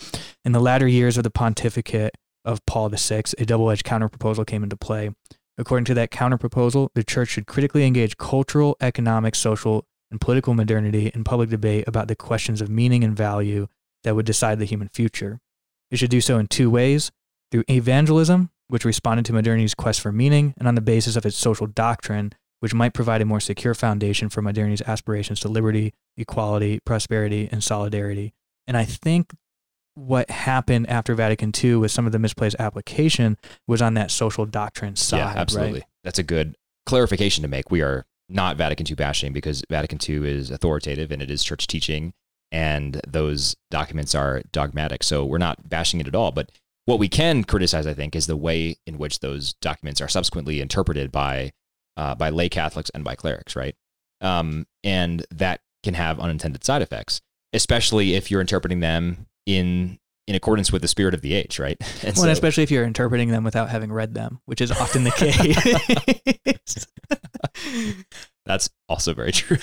[0.45, 2.15] in the latter years of the pontificate
[2.45, 5.11] of Paul VI, a double edged counterproposal came into play.
[5.59, 11.11] According to that counterproposal, the church should critically engage cultural, economic, social, and political modernity
[11.15, 13.67] in public debate about the questions of meaning and value
[14.05, 15.41] that would decide the human future.
[15.91, 17.11] It should do so in two ways
[17.51, 21.37] through evangelism, which responded to modernity's quest for meaning, and on the basis of its
[21.37, 26.81] social doctrine, which might provide a more secure foundation for modernity's aspirations to liberty, equality,
[26.81, 28.33] prosperity, and solidarity.
[28.67, 29.33] And I think
[29.95, 34.45] what happened after Vatican II with some of the misplaced application was on that social
[34.45, 35.19] doctrine side.
[35.19, 35.81] yeah, absolutely.
[35.81, 35.89] Right?
[36.05, 37.71] That's a good clarification to make.
[37.71, 41.67] We are not Vatican II bashing because Vatican II is authoritative and it is church
[41.67, 42.13] teaching,
[42.53, 45.03] and those documents are dogmatic.
[45.03, 46.33] So we're not bashing it at all.
[46.33, 46.51] But
[46.87, 50.61] what we can criticize, I think, is the way in which those documents are subsequently
[50.61, 51.53] interpreted by
[51.97, 53.75] uh, by lay Catholics and by clerics, right?
[54.21, 57.21] Um, and that can have unintended side effects,
[57.53, 61.77] especially if you're interpreting them in in accordance with the spirit of the age, right?
[62.05, 65.05] And Well, and especially if you're interpreting them without having read them, which is often
[65.05, 66.87] the case.
[68.47, 69.59] That's also very true.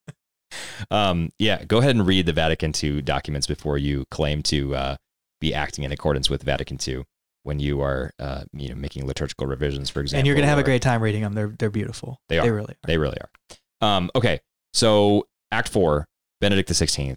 [0.90, 4.96] um, yeah, go ahead and read the Vatican II documents before you claim to uh,
[5.40, 7.04] be acting in accordance with Vatican II
[7.44, 10.20] when you are, uh, you know, making liturgical revisions, for example.
[10.20, 11.34] and you're gonna have a great time reading them.
[11.34, 12.20] They're they're beautiful.
[12.28, 12.44] They are.
[12.44, 12.86] They really are.
[12.86, 13.86] They really are.
[13.86, 14.40] Um, okay,
[14.72, 16.06] so Act Four,
[16.40, 17.16] Benedict XVI,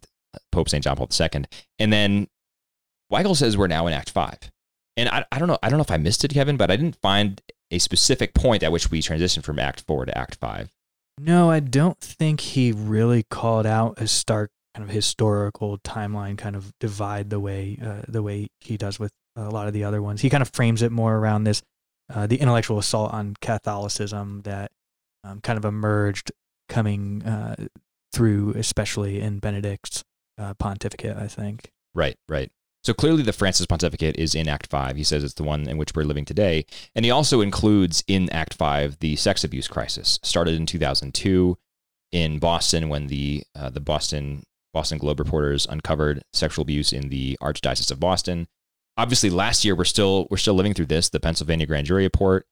[0.51, 1.43] Pope Saint John Paul II,
[1.79, 2.27] and then
[3.12, 4.39] Weigel says we're now in Act Five,
[4.95, 6.75] and I, I don't know I don't know if I missed it, Kevin, but I
[6.75, 10.71] didn't find a specific point at which we transitioned from Act Four to Act Five.
[11.19, 16.55] No, I don't think he really called out a stark kind of historical timeline kind
[16.55, 20.01] of divide the way uh, the way he does with a lot of the other
[20.01, 20.21] ones.
[20.21, 21.62] He kind of frames it more around this
[22.13, 24.71] uh, the intellectual assault on Catholicism that
[25.23, 26.31] um, kind of emerged
[26.69, 27.55] coming uh,
[28.13, 30.03] through, especially in Benedict's
[30.38, 31.17] uh, pontificate.
[31.17, 31.71] I think.
[31.93, 32.51] Right, right.
[32.84, 34.95] So clearly, the Francis pontificate is in Act 5.
[34.95, 36.65] He says it's the one in which we're living today.
[36.95, 41.57] And he also includes in Act 5 the sex abuse crisis, started in 2002
[42.12, 47.38] in Boston when the, uh, the Boston, Boston Globe reporters uncovered sexual abuse in the
[47.41, 48.47] Archdiocese of Boston.
[48.97, 51.10] Obviously, last year, we're still, we're still living through this.
[51.10, 52.45] The Pennsylvania grand jury report,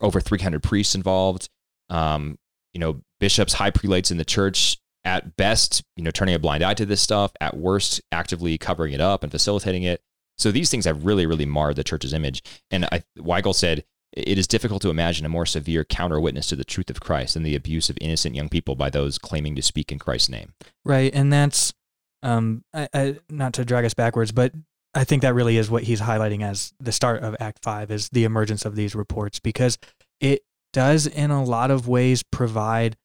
[0.00, 1.48] over 300 priests involved,
[1.90, 2.38] um,
[2.72, 6.64] you know, bishops, high prelates in the church at best, you know, turning a blind
[6.64, 10.02] eye to this stuff, at worst, actively covering it up and facilitating it.
[10.38, 12.42] So these things have really, really marred the church's image.
[12.70, 13.84] And I, Weigel said,
[14.16, 17.34] it is difficult to imagine a more severe counter witness to the truth of Christ
[17.34, 20.52] than the abuse of innocent young people by those claiming to speak in Christ's name.
[20.84, 21.12] Right.
[21.14, 21.74] And that's,
[22.22, 24.52] um, I, I, not to drag us backwards, but
[24.94, 28.08] I think that really is what he's highlighting as the start of Act Five is
[28.10, 29.78] the emergence of these reports because
[30.20, 32.96] it does, in a lot of ways, provide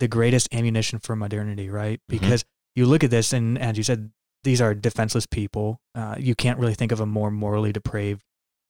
[0.00, 2.00] the greatest ammunition for modernity, right?
[2.00, 2.18] Mm-hmm.
[2.18, 2.80] Because mm-hmm.
[2.80, 4.10] you look at this, and as you said,
[4.42, 5.80] these are defenseless people.
[5.94, 8.22] Uh, you can't really think of a more morally depraved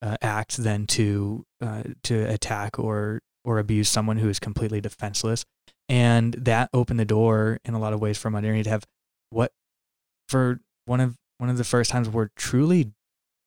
[0.03, 5.45] uh, act than to uh, to attack or or abuse someone who is completely defenseless,
[5.89, 8.85] and that opened the door in a lot of ways for modernity to have
[9.31, 9.53] what
[10.29, 12.93] for one of one of the first times were truly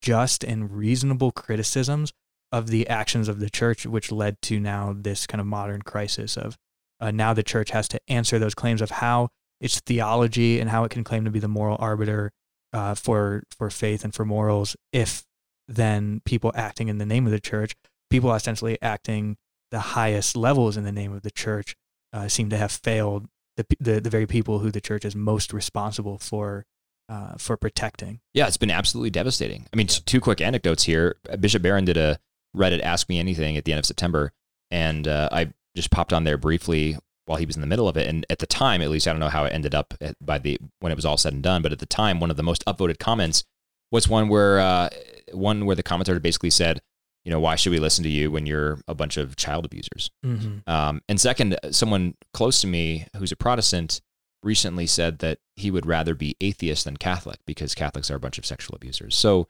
[0.02, 2.12] just and reasonable criticisms
[2.52, 6.36] of the actions of the church, which led to now this kind of modern crisis
[6.36, 6.56] of
[7.00, 9.28] uh, now the church has to answer those claims of how
[9.60, 12.32] its theology and how it can claim to be the moral arbiter
[12.72, 14.76] uh, for for faith and for morals.
[14.92, 15.24] If
[15.70, 17.74] then people acting in the name of the church,
[18.10, 19.36] people essentially acting
[19.70, 21.76] the highest levels in the name of the church,
[22.12, 25.52] uh, seem to have failed the, the the very people who the church is most
[25.52, 26.64] responsible for
[27.08, 28.20] uh, for protecting.
[28.34, 29.66] Yeah, it's been absolutely devastating.
[29.72, 29.98] I mean, yeah.
[30.06, 31.16] two quick anecdotes here.
[31.38, 32.18] Bishop Barron did a
[32.56, 34.32] Reddit Ask Me Anything at the end of September,
[34.70, 37.96] and uh, I just popped on there briefly while he was in the middle of
[37.96, 38.08] it.
[38.08, 40.38] And at the time, at least, I don't know how it ended up at, by
[40.38, 41.62] the when it was all said and done.
[41.62, 43.44] But at the time, one of the most upvoted comments
[43.90, 44.88] was one where uh,
[45.32, 46.80] one where the commentator basically said,
[47.24, 50.10] you know, why should we listen to you when you're a bunch of child abusers?
[50.24, 50.70] Mm-hmm.
[50.70, 54.00] Um, and second, someone close to me who's a Protestant
[54.42, 58.38] recently said that he would rather be atheist than Catholic because Catholics are a bunch
[58.38, 59.16] of sexual abusers.
[59.16, 59.48] So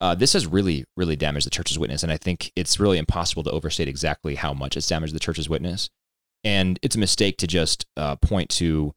[0.00, 2.02] uh, this has really, really damaged the church's witness.
[2.02, 5.48] And I think it's really impossible to overstate exactly how much it's damaged the church's
[5.48, 5.88] witness.
[6.42, 8.94] And it's a mistake to just uh, point to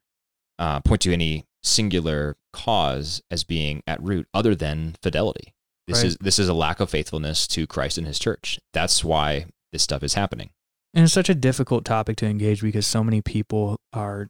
[0.59, 5.53] uh, point to any singular cause as being at root other than fidelity.
[5.87, 6.07] This right.
[6.07, 8.59] is this is a lack of faithfulness to Christ and His church.
[8.73, 10.49] That's why this stuff is happening.
[10.93, 14.29] And it's such a difficult topic to engage because so many people are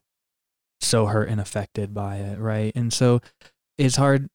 [0.82, 2.72] so hurt and affected by it, right?
[2.76, 3.22] And so
[3.78, 4.28] it's hard,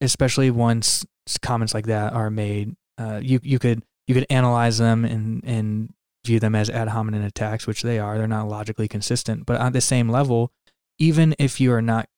[0.00, 1.06] especially once
[1.42, 5.94] comments like that are made, uh, you you could you could analyze them and and
[6.26, 8.18] view them as ad hominem attacks, which they are.
[8.18, 10.52] They're not logically consistent, but on the same level,
[10.98, 12.09] even if you are not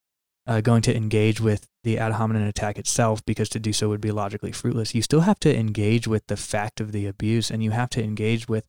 [0.47, 4.01] uh, going to engage with the ad hominem attack itself, because to do so would
[4.01, 7.63] be logically fruitless, you still have to engage with the fact of the abuse, and
[7.63, 8.65] you have to engage with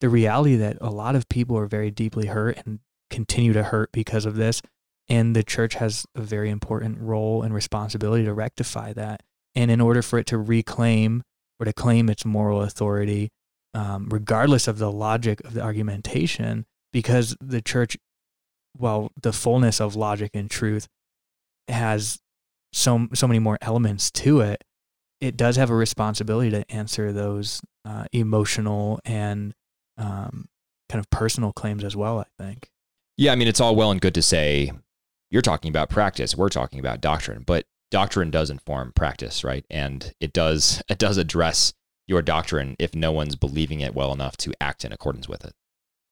[0.00, 3.90] the reality that a lot of people are very deeply hurt and continue to hurt
[3.92, 4.62] because of this.
[5.08, 9.22] And the church has a very important role and responsibility to rectify that.
[9.54, 11.22] And in order for it to reclaim
[11.58, 13.30] or to claim its moral authority,
[13.74, 17.96] um, regardless of the logic of the argumentation, because the church,
[18.76, 20.86] well, the fullness of logic and truth
[21.68, 22.18] has
[22.72, 24.62] so so many more elements to it.
[25.20, 29.54] It does have a responsibility to answer those uh, emotional and
[29.96, 30.46] um,
[30.88, 32.20] kind of personal claims as well.
[32.20, 32.70] I think.
[33.16, 34.72] Yeah, I mean, it's all well and good to say
[35.30, 39.64] you're talking about practice, we're talking about doctrine, but doctrine does inform practice, right?
[39.70, 41.72] And it does it does address
[42.06, 45.52] your doctrine if no one's believing it well enough to act in accordance with it.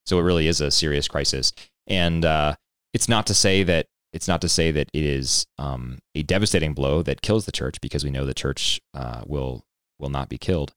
[0.05, 1.53] So it really is a serious crisis,
[1.87, 2.57] and uh,
[2.93, 3.87] it's not to say that
[4.17, 7.81] it's not to say that it is um, a devastating blow that kills the church
[7.83, 9.65] because we know the church uh, will
[9.99, 10.75] will not be killed,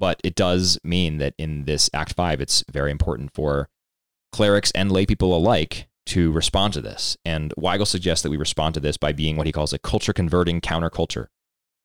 [0.00, 3.68] but it does mean that in this Act Five, it's very important for
[4.32, 7.16] clerics and lay people alike to respond to this.
[7.24, 10.14] And Weigel suggests that we respond to this by being what he calls a culture
[10.14, 11.26] converting counterculture,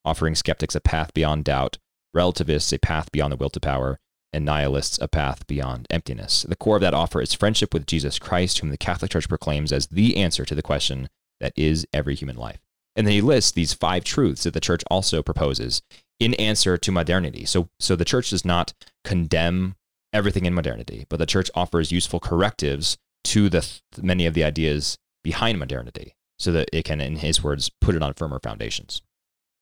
[0.06, 1.78] offering skeptics a path beyond doubt,
[2.14, 4.00] relativists a path beyond the will to power,
[4.34, 6.44] and nihilists a path beyond emptiness.
[6.48, 9.72] The core of that offer is friendship with Jesus Christ, whom the Catholic Church proclaims
[9.72, 11.10] as the answer to the question
[11.40, 12.60] that is every human life.
[12.96, 15.82] And then he lists these five truths that the church also proposes
[16.20, 17.46] in answer to modernity.
[17.46, 18.74] So, so the church does not
[19.04, 19.76] condemn
[20.12, 23.68] everything in modernity, but the church offers useful correctives to the
[24.02, 26.16] many of the ideas behind modernity.
[26.38, 29.02] so that it can, in his words, put it on firmer foundations.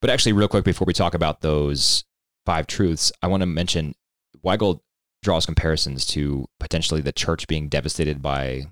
[0.01, 2.03] But actually, real quick, before we talk about those
[2.45, 3.93] five truths, I want to mention
[4.43, 4.81] Weigel
[5.23, 8.63] draws comparisons to potentially the church being devastated by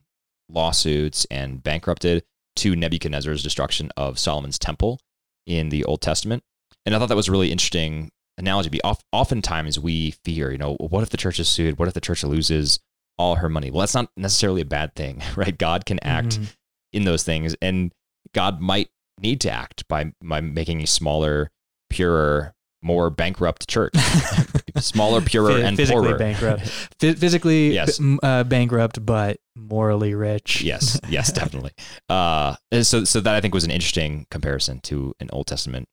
[0.50, 2.24] lawsuits and bankrupted
[2.56, 5.00] to Nebuchadnezzar's destruction of Solomon's temple
[5.46, 6.44] in the Old Testament.
[6.86, 8.70] And I thought that was a really interesting analogy.
[8.70, 11.78] Be oftentimes we fear, you know, what if the church is sued?
[11.78, 12.80] What if the church loses
[13.18, 13.70] all her money?
[13.70, 15.56] Well, that's not necessarily a bad thing, right?
[15.56, 16.46] God can act mm-hmm.
[16.94, 17.94] in those things, and
[18.34, 18.90] God might
[19.20, 21.52] need to act by by making a smaller,
[21.90, 23.94] purer, more bankrupt church,
[24.78, 26.18] smaller, purer, and physically poorer.
[26.18, 26.68] bankrupt,
[27.00, 28.00] physically yes.
[28.24, 30.62] uh, bankrupt, but morally rich.
[30.62, 31.72] yes, yes, definitely.
[32.08, 35.88] Uh, so, so that I think was an interesting comparison to an Old Testament,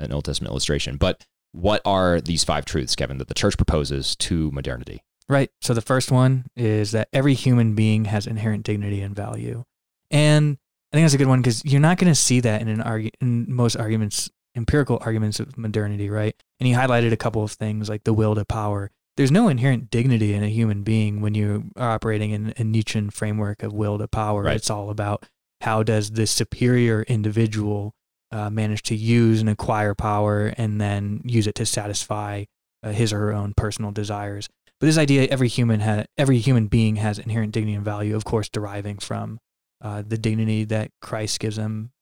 [0.00, 0.96] an Old Testament illustration.
[0.96, 5.02] But what are these five truths, Kevin, that the church proposes to modernity?
[5.28, 5.50] Right.
[5.60, 9.64] So the first one is that every human being has inherent dignity and value,
[10.10, 10.58] and
[10.92, 12.80] I think that's a good one because you're not going to see that in an
[12.80, 16.34] argu- in most arguments empirical arguments of modernity, right?
[16.60, 18.90] And he highlighted a couple of things like the will to power.
[19.16, 23.10] There's no inherent dignity in a human being when you are operating in a Nietzschean
[23.10, 24.42] framework of will to power.
[24.42, 24.56] Right.
[24.56, 25.26] It's all about
[25.60, 27.94] how does the superior individual
[28.30, 32.44] uh, manage to use and acquire power and then use it to satisfy
[32.82, 34.48] uh, his or her own personal desires.
[34.80, 38.24] But this idea, every human ha- every human being has inherent dignity and value, of
[38.24, 39.38] course, deriving from
[39.82, 41.92] uh, the dignity that Christ gives them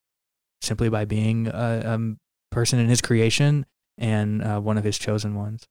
[0.62, 2.18] simply by being a, um,
[2.51, 3.66] person in his creation
[3.98, 5.66] and uh, one of his chosen ones.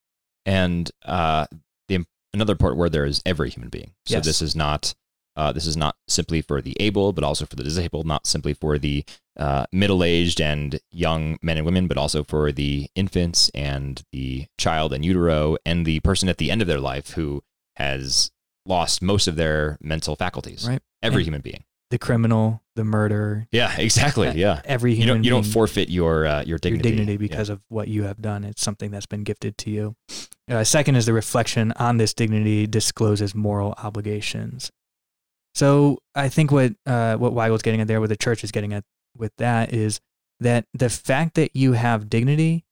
[0.45, 1.47] And uh,
[1.87, 3.93] the another part where there is every human being.
[4.05, 4.25] So yes.
[4.25, 4.93] this is not
[5.35, 8.05] uh, this is not simply for the able, but also for the disabled.
[8.05, 9.05] Not simply for the
[9.37, 14.91] uh, middle-aged and young men and women, but also for the infants and the child
[14.91, 17.41] in utero and the person at the end of their life who
[17.75, 18.31] has
[18.65, 20.67] lost most of their mental faculties.
[20.67, 20.81] Right.
[21.01, 23.45] Every and, human being the criminal, the murder.
[23.51, 24.31] Yeah, exactly.
[24.31, 26.89] Yeah, every human you don't you don't forfeit your uh, your dignity.
[26.89, 27.53] Your dignity because yeah.
[27.53, 28.45] of what you have done.
[28.45, 29.95] It's something that's been gifted to you.
[30.49, 34.71] Uh, second is the reflection on this dignity discloses moral obligations.
[35.53, 38.73] So I think what uh, what Weigel's getting at there, what the church is getting
[38.73, 39.99] at with that, is
[40.39, 42.63] that the fact that you have dignity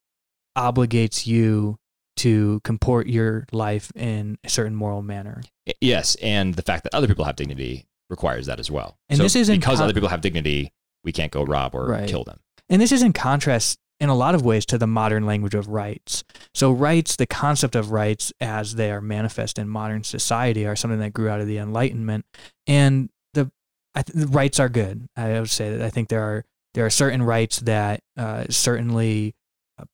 [0.58, 1.78] obligates you
[2.16, 5.44] to comport your life in a certain moral manner.
[5.82, 8.98] Yes, and the fact that other people have dignity requires that as well.
[9.10, 10.72] And so this is because con- other people have dignity,
[11.04, 12.10] we can't go rob or right.
[12.10, 12.40] kill them.
[12.70, 15.68] And this is in contrast in a lot of ways to the modern language of
[15.70, 16.24] rights.
[16.54, 21.00] So rights, the concept of rights as they are manifest in modern society are something
[21.00, 22.26] that grew out of the Enlightenment.
[22.68, 23.52] And the,
[23.96, 25.08] th- the rights are good.
[25.16, 29.34] I would say that I think there are there are certain rights that uh, certainly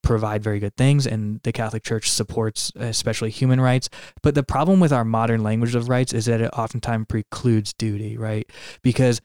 [0.02, 3.88] provide very good things, and the Catholic Church supports especially human rights.
[4.22, 8.16] But the problem with our modern language of rights is that it oftentimes precludes duty,
[8.16, 8.48] right?
[8.82, 9.20] Because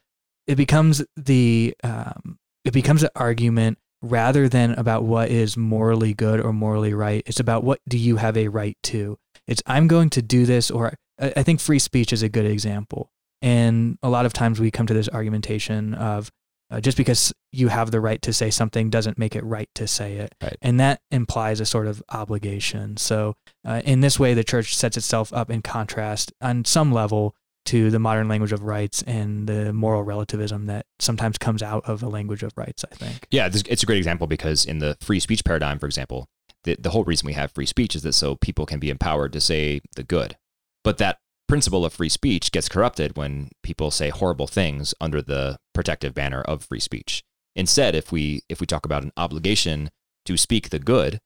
[0.46, 6.40] it becomes the um, it becomes an argument rather than about what is morally good
[6.40, 7.22] or morally right.
[7.26, 9.18] It's about what do you have a right to.
[9.46, 13.10] It's I'm going to do this, or I think free speech is a good example.
[13.42, 16.30] And a lot of times we come to this argumentation of
[16.70, 19.86] uh, just because you have the right to say something doesn't make it right to
[19.86, 20.34] say it.
[20.42, 20.56] Right.
[20.62, 22.96] And that implies a sort of obligation.
[22.96, 27.34] So, uh, in this way, the church sets itself up in contrast on some level
[27.66, 32.00] to the modern language of rights and the moral relativism that sometimes comes out of
[32.00, 33.26] the language of rights, I think.
[33.30, 36.26] Yeah, it's a great example because in the free speech paradigm, for example,
[36.64, 39.32] the, the whole reason we have free speech is that so people can be empowered
[39.34, 40.36] to say the good.
[40.82, 41.18] But that
[41.48, 46.42] principle of free speech gets corrupted when people say horrible things under the protective banner
[46.42, 47.24] of free speech.
[47.56, 49.88] Instead, if we if we talk about an obligation
[50.26, 51.18] to speak the good,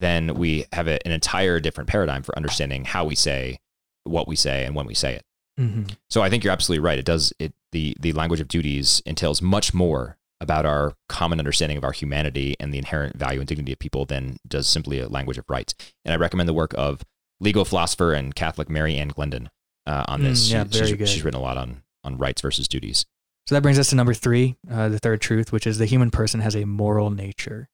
[0.00, 3.58] then we have a, an entire different paradigm for understanding how we say
[4.04, 5.24] what we say and when we say it.
[5.60, 5.82] Mm-hmm.
[6.08, 6.98] So I think you're absolutely right.
[6.98, 11.76] It does it the the language of duties entails much more about our common understanding
[11.76, 15.08] of our humanity and the inherent value and dignity of people than does simply a
[15.08, 15.74] language of rights.
[16.06, 17.02] And I recommend the work of
[17.40, 19.50] legal philosopher and Catholic Mary Ann Glendon
[19.86, 20.48] uh, on this.
[20.48, 21.08] Mm, yeah, she, very she's, good.
[21.08, 23.04] she's written a lot on on rights versus duties.
[23.48, 26.10] So that brings us to number three, uh, the third truth, which is the human
[26.10, 27.70] person has a moral nature.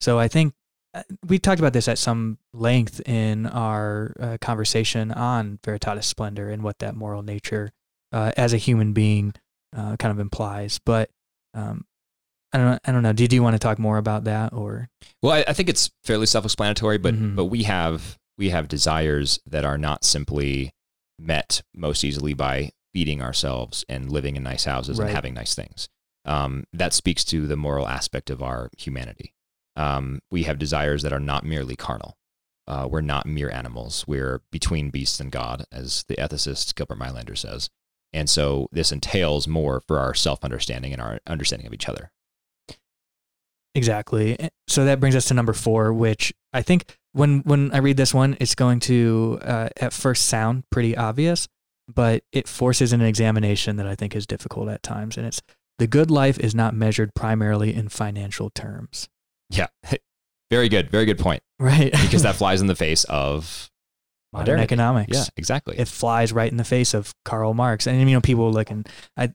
[0.00, 0.54] So I think
[0.94, 6.48] uh, we talked about this at some length in our uh, conversation on Veritatis Splendor
[6.48, 7.72] and what that moral nature
[8.10, 9.34] uh, as a human being
[9.76, 10.80] uh, kind of implies.
[10.82, 11.10] But
[11.52, 11.84] um,
[12.54, 13.12] I don't, I don't know.
[13.12, 14.88] Did you want to talk more about that, or?
[15.20, 17.36] Well, I, I think it's fairly self-explanatory, but Mhm.
[17.36, 20.72] but we have we have desires that are not simply
[21.18, 25.06] met most easily by feeding ourselves and living in nice houses Right.
[25.06, 25.88] and having nice things.
[26.24, 29.34] Um, that speaks to the moral aspect of our humanity.
[29.76, 32.16] Um, we have desires that are not merely carnal.
[32.66, 34.04] Uh, we're not mere animals.
[34.06, 37.70] We're between beasts and God, as the ethicist Gilbert Meilaender says.
[38.12, 42.10] And so this entails more for our self understanding and our understanding of each other.
[43.74, 44.38] Exactly.
[44.40, 47.96] Eh, So that brings us to number four, which I think when when I read
[47.96, 51.48] this one, it's going to uh, at first sound pretty obvious,
[51.92, 55.42] but it forces an examination that I think is difficult at times, and it's
[55.78, 59.08] the good life is not measured primarily in financial terms.
[59.50, 59.68] Yeah.
[60.50, 60.90] Very good.
[60.90, 61.42] Very good point.
[61.58, 61.92] Right.
[61.92, 63.70] Because that flies in the face of
[64.32, 64.64] modern modernity.
[64.64, 65.16] economics.
[65.16, 65.78] Yeah, exactly.
[65.78, 67.86] it flies right in the face of Karl Marx.
[67.86, 69.32] And you know, people look and I,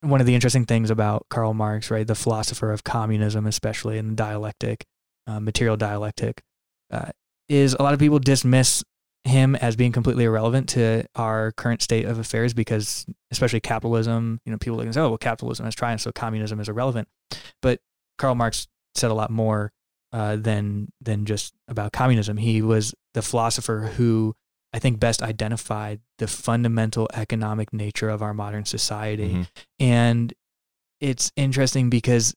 [0.00, 4.08] one of the interesting things about Karl Marx, right, the philosopher of communism, especially in
[4.08, 4.84] the dialectic,
[5.26, 6.42] uh, material dialectic,
[6.90, 7.10] uh,
[7.48, 8.82] is a lot of people dismiss
[9.24, 14.52] him as being completely irrelevant to our current state of affairs because, especially capitalism, you
[14.52, 17.08] know, people look and say, oh, well, capitalism is trying, so communism is irrelevant.
[17.62, 17.80] But
[18.18, 19.72] Karl Marx said a lot more
[20.12, 22.36] uh, than than just about communism.
[22.36, 24.34] He was the philosopher who
[24.72, 29.30] I think best identified the fundamental economic nature of our modern society.
[29.30, 29.46] Mhm.
[29.80, 30.34] And
[31.00, 32.34] it's interesting because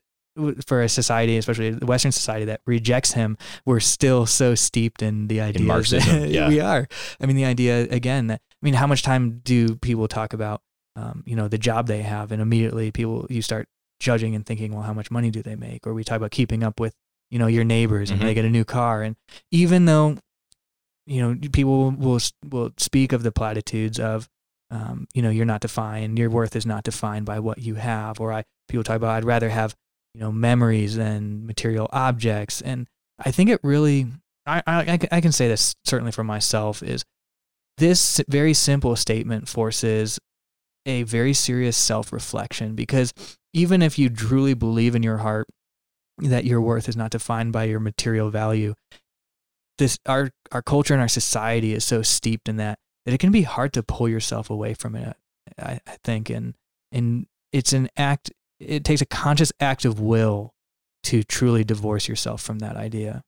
[0.66, 5.28] for a society, especially the Western society that rejects him, we're still so steeped in
[5.28, 6.48] the idea Marxism, yeah.
[6.48, 6.88] we are.
[7.22, 10.62] I mean, the idea again that I mean, how much time do people talk about,
[10.96, 13.68] um, you know, the job they have, and immediately people you start
[14.00, 15.86] judging and thinking, well, how much money do they make?
[15.88, 16.94] Or we talk about keeping up with,
[17.32, 18.24] you know, your neighbors and Mhm.
[18.26, 19.16] they get a new car, and
[19.52, 20.18] even though,
[21.06, 22.20] you know, people will
[22.50, 24.28] will speak of the platitudes of,
[24.72, 28.20] um, you know, you're not defined, your worth is not defined by what you have,
[28.20, 29.76] or I people talk about I'd rather have,
[30.18, 32.88] you know, memories and material objects, and
[33.20, 34.08] I think it really,
[34.48, 37.06] I I, I can- say this certainly for myself is
[37.78, 40.18] this very simple statement forces
[40.88, 43.14] a very serious self reflection because
[43.54, 45.48] even if you truly believe in your heart
[46.18, 48.74] that your worth is not defined by your material value,
[49.78, 53.32] this our our culture and our society is so steeped in that that it can
[53.32, 55.16] be hard to pull yourself away from it.
[55.60, 56.56] I, I think, and
[56.92, 58.32] and it's an act.
[58.60, 60.54] It takes a conscious act of will
[61.04, 63.24] to truly divorce yourself from that idea.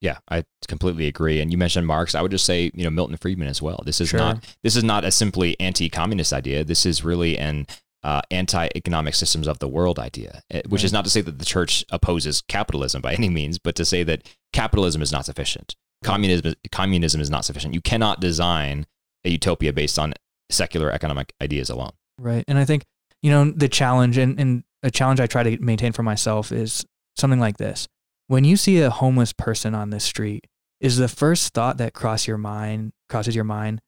[0.00, 1.40] Yeah, I completely agree.
[1.40, 2.16] And you mentioned Marx.
[2.16, 3.80] I would just say, you know, Milton Friedman as well.
[3.86, 4.18] This is Sure.
[4.18, 6.64] not this is not a simply anti-communist idea.
[6.64, 7.68] This is really an
[8.02, 11.44] uh, anti-economic systems of the world idea, eh, which is not to say that the
[11.44, 15.76] church opposes capitalism by any means, but to say that capitalism is not sufficient.
[16.02, 17.72] Communism communism is not sufficient.
[17.72, 18.86] You cannot design
[19.24, 20.14] a utopia based on
[20.50, 21.92] secular economic ideas alone.
[22.18, 22.44] Right.
[22.48, 22.82] And I think,
[23.22, 26.84] you know, the challenge and, and a challenge I try to maintain for myself is
[27.16, 27.88] something like this.
[28.28, 30.46] When you see a homeless person on the street,
[30.80, 33.80] is the first thought that cross your mind crosses your mind,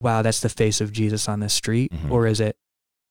[0.00, 1.92] wow, that's the face of Jesus on this street?
[1.92, 2.10] Mhm.
[2.10, 2.56] Or is it,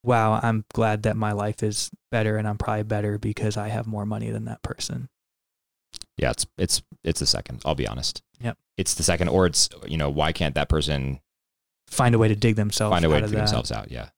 [0.02, 3.86] wow, I'm glad that my life is better and I'm probably better because I have
[3.86, 5.08] more money than that person?
[6.16, 7.60] Yeah, it's it's it's the second.
[7.64, 8.22] I'll be honest.
[8.40, 8.56] Yep.
[8.76, 11.20] It's the second, or it's you know why can't that person
[11.88, 13.46] Find a way to dig themselves find a way out to figure that.
[13.46, 13.90] themselves out.
[13.90, 14.08] Yeah.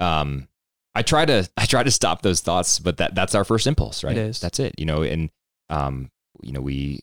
[0.00, 0.48] Um,
[0.94, 4.02] I try to I try to stop those thoughts, but that that's our first impulse,
[4.02, 4.16] right?
[4.16, 4.40] is.
[4.40, 4.74] That's it.
[4.78, 5.30] You know, and
[5.70, 6.10] um,
[6.42, 7.00] you know, we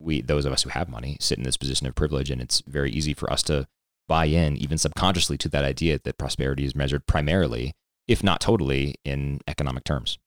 [0.00, 2.62] we those of us who have money sit in this position of privilege, and it's
[2.66, 3.66] very easy for us to
[4.08, 7.72] buy in, even subconsciously, to that idea that prosperity is measured primarily,
[8.06, 10.18] if not totally, in economic terms.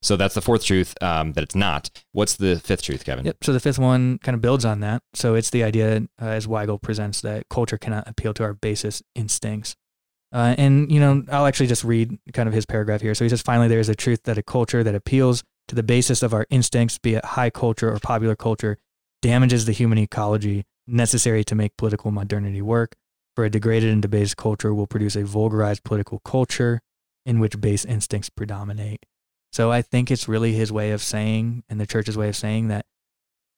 [0.00, 1.90] So that's the fourth truth um, that it's not.
[2.12, 3.26] What's the fifth truth, Kevin?
[3.26, 3.44] Yep.
[3.44, 5.02] So the fifth one kind of builds on that.
[5.14, 9.02] So it's the idea, uh, as Weigel presents, that culture cannot appeal to our basest
[9.14, 9.76] instincts.
[10.32, 13.14] Uh, and, you know, I'll actually just read kind of his paragraph here.
[13.14, 15.82] So he says, finally, there is a truth that a culture that appeals to the
[15.82, 18.78] basis of our instincts, be it high culture or popular culture,
[19.22, 22.94] damages the human ecology necessary to make political modernity work.
[23.34, 26.80] For a degraded and debased culture will produce a vulgarized political culture
[27.24, 29.04] in which base instincts predominate.
[29.52, 32.68] So I think it's really his way of saying, and the church's way of saying
[32.68, 32.86] that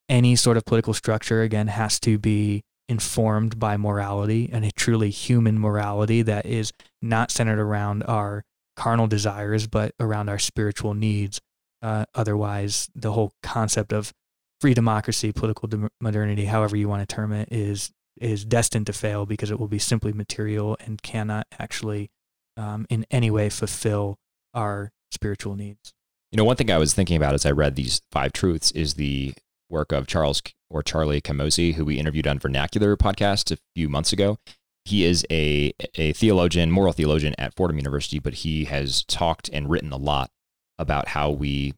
[0.09, 5.11] any sort of political structure, again, has to be informed by morality and a truly
[5.11, 6.73] human morality that is
[7.03, 8.45] not centered around our
[8.77, 11.41] carnal desires, but around our spiritual needs.
[11.83, 14.13] Uh, otherwise, the whole concept of
[14.61, 18.93] free democracy, political dem- modernity, however you want to term it, is is destined to
[18.93, 22.11] fail because it will be simply material and cannot actually,
[22.57, 24.17] um, in any way, fulfill
[24.55, 25.93] our spiritual needs.
[26.33, 28.95] You know, one thing I was thinking about as I read these five truths is
[28.95, 29.35] the
[29.71, 34.13] work of Charles or Charlie Camosy, who we interviewed on Vernacular podcast a few months
[34.13, 34.39] ago.
[34.85, 39.69] He is a a theologian, moral theologian at Fordham University, but he has talked and
[39.69, 40.31] written a lot
[40.79, 41.75] about how we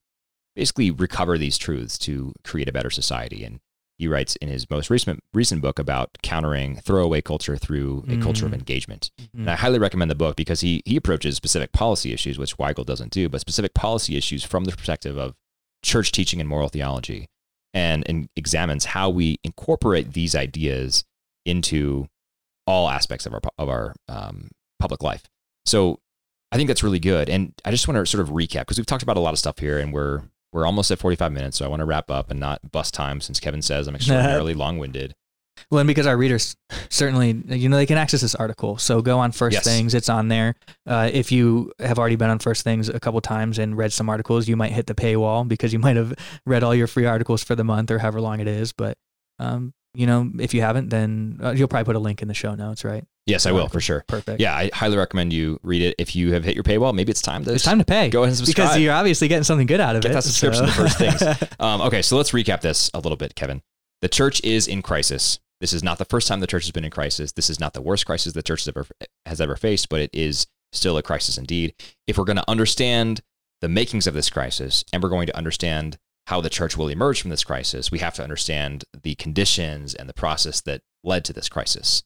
[0.55, 3.45] basically recover these truths to create a better society.
[3.45, 3.61] And
[3.99, 8.47] he writes in his most recent recent book about countering throwaway culture through a culture
[8.47, 8.59] of Mm.
[8.61, 9.11] engagement.
[9.35, 12.87] And I highly recommend the book because he he approaches specific policy issues, which Weigel
[12.87, 15.35] doesn't do, but specific policy issues from the perspective of
[15.83, 17.27] church teaching and moral theology,
[17.75, 21.05] and, and examines how we incorporate these ideas
[21.47, 22.09] into
[22.67, 24.49] all aspects of our of our um,
[24.79, 25.25] public life.
[25.65, 25.99] So
[26.53, 27.29] I think that's really good.
[27.29, 29.39] And I just want to sort of recap because we've talked about a lot of
[29.39, 31.57] stuff here and we're we're almost at 45 minutes.
[31.57, 34.55] So I want to wrap up and not bust time since Kevin says I'm extraordinarily
[34.55, 35.15] long winded.
[35.71, 36.57] Well, and because our readers
[36.89, 38.79] certainly, you know, they can access this article.
[38.79, 39.65] So go on First Yes.
[39.65, 40.55] Things; it's on there.
[40.87, 44.09] Uh, if you have already been on First Things a couple times and read some
[44.09, 46.15] articles, you might hit the paywall because you might have
[46.47, 48.73] read all your free articles for the month or however long it is.
[48.73, 48.97] But
[49.39, 52.35] um, you know, if you haven't, then uh, you'll probably put a link in the
[52.35, 53.05] show notes, right?
[53.27, 54.05] Yes, I will for sure.
[54.09, 54.41] Perfect.
[54.41, 55.95] Yeah, I highly recommend you read it.
[55.99, 58.21] If you have hit your paywall, maybe it's time to it's time to pay go
[58.23, 58.69] ahead and subscribe.
[58.69, 60.15] because you're obviously getting something good out of Get it.
[60.15, 61.23] that subscription to First Things.
[61.61, 63.63] Um, okay, so let's recap this a little bit, Kevin.
[64.01, 65.39] The church is in crisis.
[65.61, 67.33] This is not the first time the church has been in crisis.
[67.33, 68.87] This is not the worst crisis the church has ever,
[69.27, 71.75] has ever faced, but it is still a crisis indeed.
[72.07, 73.21] If we're going to understand
[73.61, 77.21] the makings of this crisis and we're going to understand how the church will emerge
[77.21, 81.33] from this crisis, we have to understand the conditions and the process that led to
[81.33, 82.05] this crisis.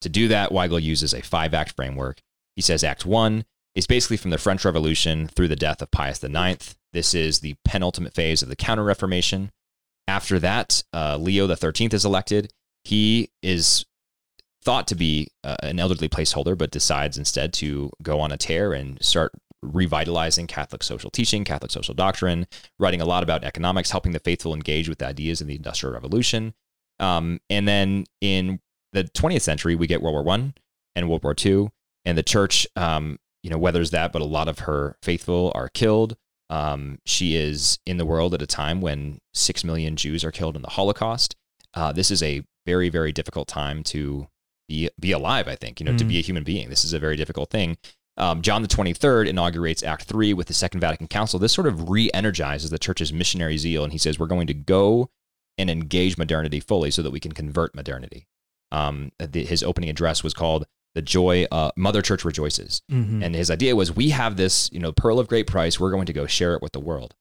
[0.00, 2.20] To do that, Weigel uses a five act framework.
[2.56, 3.44] He says Act One
[3.74, 6.76] is basically from the French Revolution through the death of Pius IX.
[6.92, 9.50] This is the penultimate phase of the Counter Reformation.
[10.06, 12.52] After that, uh, Leo XIII is elected.
[12.84, 13.84] He is
[14.62, 18.72] thought to be uh, an elderly placeholder, but decides instead to go on a tear
[18.72, 19.32] and start
[19.62, 22.46] revitalizing Catholic social teaching, Catholic social doctrine,
[22.78, 25.92] writing a lot about economics, helping the faithful engage with the ideas of the Industrial
[25.92, 26.54] Revolution.
[27.00, 28.60] Um, and then in
[28.92, 30.54] the 20th century, we get World War One
[30.94, 31.70] and World War Two,
[32.04, 35.68] and the church, um, you know, weathers that, but a lot of her faithful are
[35.68, 36.16] killed.
[36.50, 40.56] Um, she is in the world at a time when six million Jews are killed
[40.56, 41.34] in the Holocaust.
[41.72, 44.28] Uh, this is a very, very difficult time to
[44.68, 45.46] be be alive.
[45.48, 46.08] I think you know to Mm.
[46.08, 46.70] be a human being.
[46.70, 47.76] This is a very difficult thing.
[48.16, 51.38] Um, John the Twenty Third inaugurates Act Three with the Second Vatican Council.
[51.38, 55.10] This sort of re-energizes the church's missionary zeal, and he says we're going to go
[55.58, 58.26] and engage modernity fully so that we can convert modernity.
[58.72, 63.22] Um, the, his opening address was called "The Joy uh, Mother Church Rejoices." Mhm.
[63.22, 65.78] And his idea was we have this, you know, pearl of great price.
[65.78, 67.14] We're going to go share it with the world.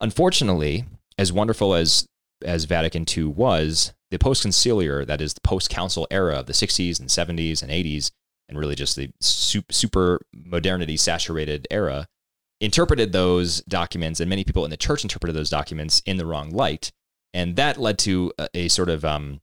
[0.00, 0.84] Unfortunately,
[1.18, 2.06] as wonderful as
[2.44, 6.52] as Vatican II was, the post conciliar, that is the post council era of the
[6.52, 8.10] 60s and 70s and 80s,
[8.48, 12.06] and really just the super, modernity saturated era,
[12.60, 16.50] interpreted those documents, and many people in the church interpreted those documents in the wrong
[16.50, 16.90] light.
[17.34, 19.40] And that led to a, a sort of um,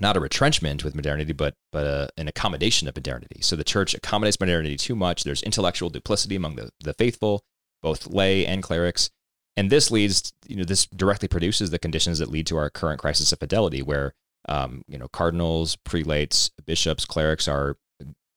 [0.00, 3.40] not a retrenchment with modernity, but but a, an accommodation of modernity.
[3.40, 5.24] So the church accommodates modernity too much.
[5.24, 7.42] There's intellectual duplicity among the, the faithful,
[7.82, 9.10] both lay and clerics,
[9.56, 13.00] and this leads you know this directly produces the conditions that lead to our current
[13.00, 14.14] crisis of fidelity, where
[14.48, 17.76] um, you know cardinals, prelates, bishops, clerics are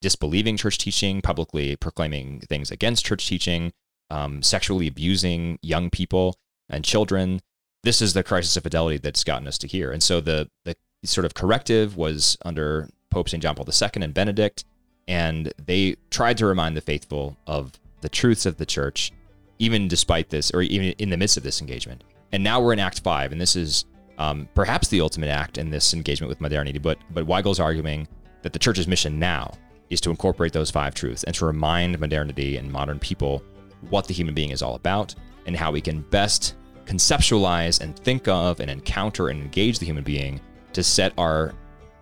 [0.01, 3.73] disbelieving church teaching, publicly proclaiming things against church teaching,
[4.09, 6.37] um, sexually abusing young people
[6.69, 7.41] and children.
[7.83, 9.91] This is the crisis of fidelity that's gotten us to here.
[9.91, 13.41] And so the the sort of corrective was under Pope St.
[13.41, 14.65] John Paul II and Benedict,
[15.07, 19.11] and they tried to remind the faithful of the truths of the church,
[19.59, 22.03] even despite this, or even in the midst of this engagement.
[22.31, 23.85] And now we're in Act Five, and this is
[24.17, 26.79] um, perhaps the ultimate act in this engagement with modernity.
[26.79, 28.07] But but Weigel's arguing
[28.41, 29.51] that the church's mission now
[29.89, 33.43] is to incorporate those five truths and to remind modernity and modern people
[33.89, 36.55] what the human being is all about and how we can best
[36.85, 40.39] conceptualize and think of and encounter and engage the human being
[40.73, 41.53] to set our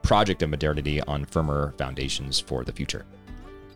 [0.01, 3.05] project of modernity on firmer foundations for the future.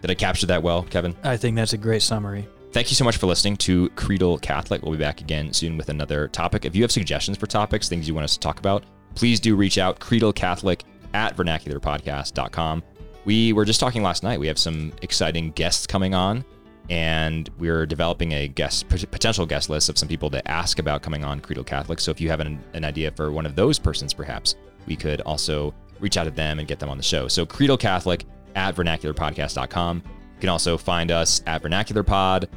[0.02, 1.16] Did I capture that well, Kevin?
[1.24, 2.48] I think that's a great summary.
[2.72, 4.82] Thank you so much for listening to Creedal Catholic.
[4.82, 6.64] We'll be back again soon with another topic.
[6.64, 9.58] If you have suggestions for topics, things you want us to talk about, please do
[9.58, 10.00] reach out.
[10.00, 12.82] Creedal Catholic at vernacularpodcast.com.
[13.26, 14.40] We were just talking last night.
[14.40, 16.46] We have some exciting guests coming on,
[16.90, 21.26] and we're developing a guest potential guest list of some people to ask about coming
[21.26, 22.00] on Creedal Catholic.
[22.00, 24.56] So if you have an, an idea for one of those persons, perhaps
[24.88, 27.28] we could also reach out to them and get them on the show.
[27.28, 28.24] So Creedal Catholic
[28.56, 30.04] at vernacularpodcast.com.
[30.42, 32.48] You can also find us at vernacularpod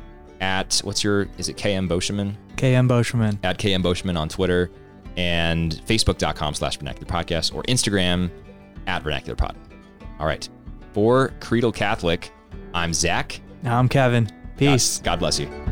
[0.40, 3.38] at what's your is it KM Boscheman KM Boschman.
[3.44, 4.70] at KM Boscheman on Twitter
[5.18, 8.30] and facebook.com slash vernacular podcast or Instagram
[8.86, 9.54] at vernacular pod.
[10.18, 10.48] All right.
[10.94, 12.32] For Creedal Catholic,
[12.72, 13.38] I'm Zach.
[13.64, 14.30] I'm Kevin.
[14.56, 14.96] Peace.
[15.00, 15.63] God, God bless you.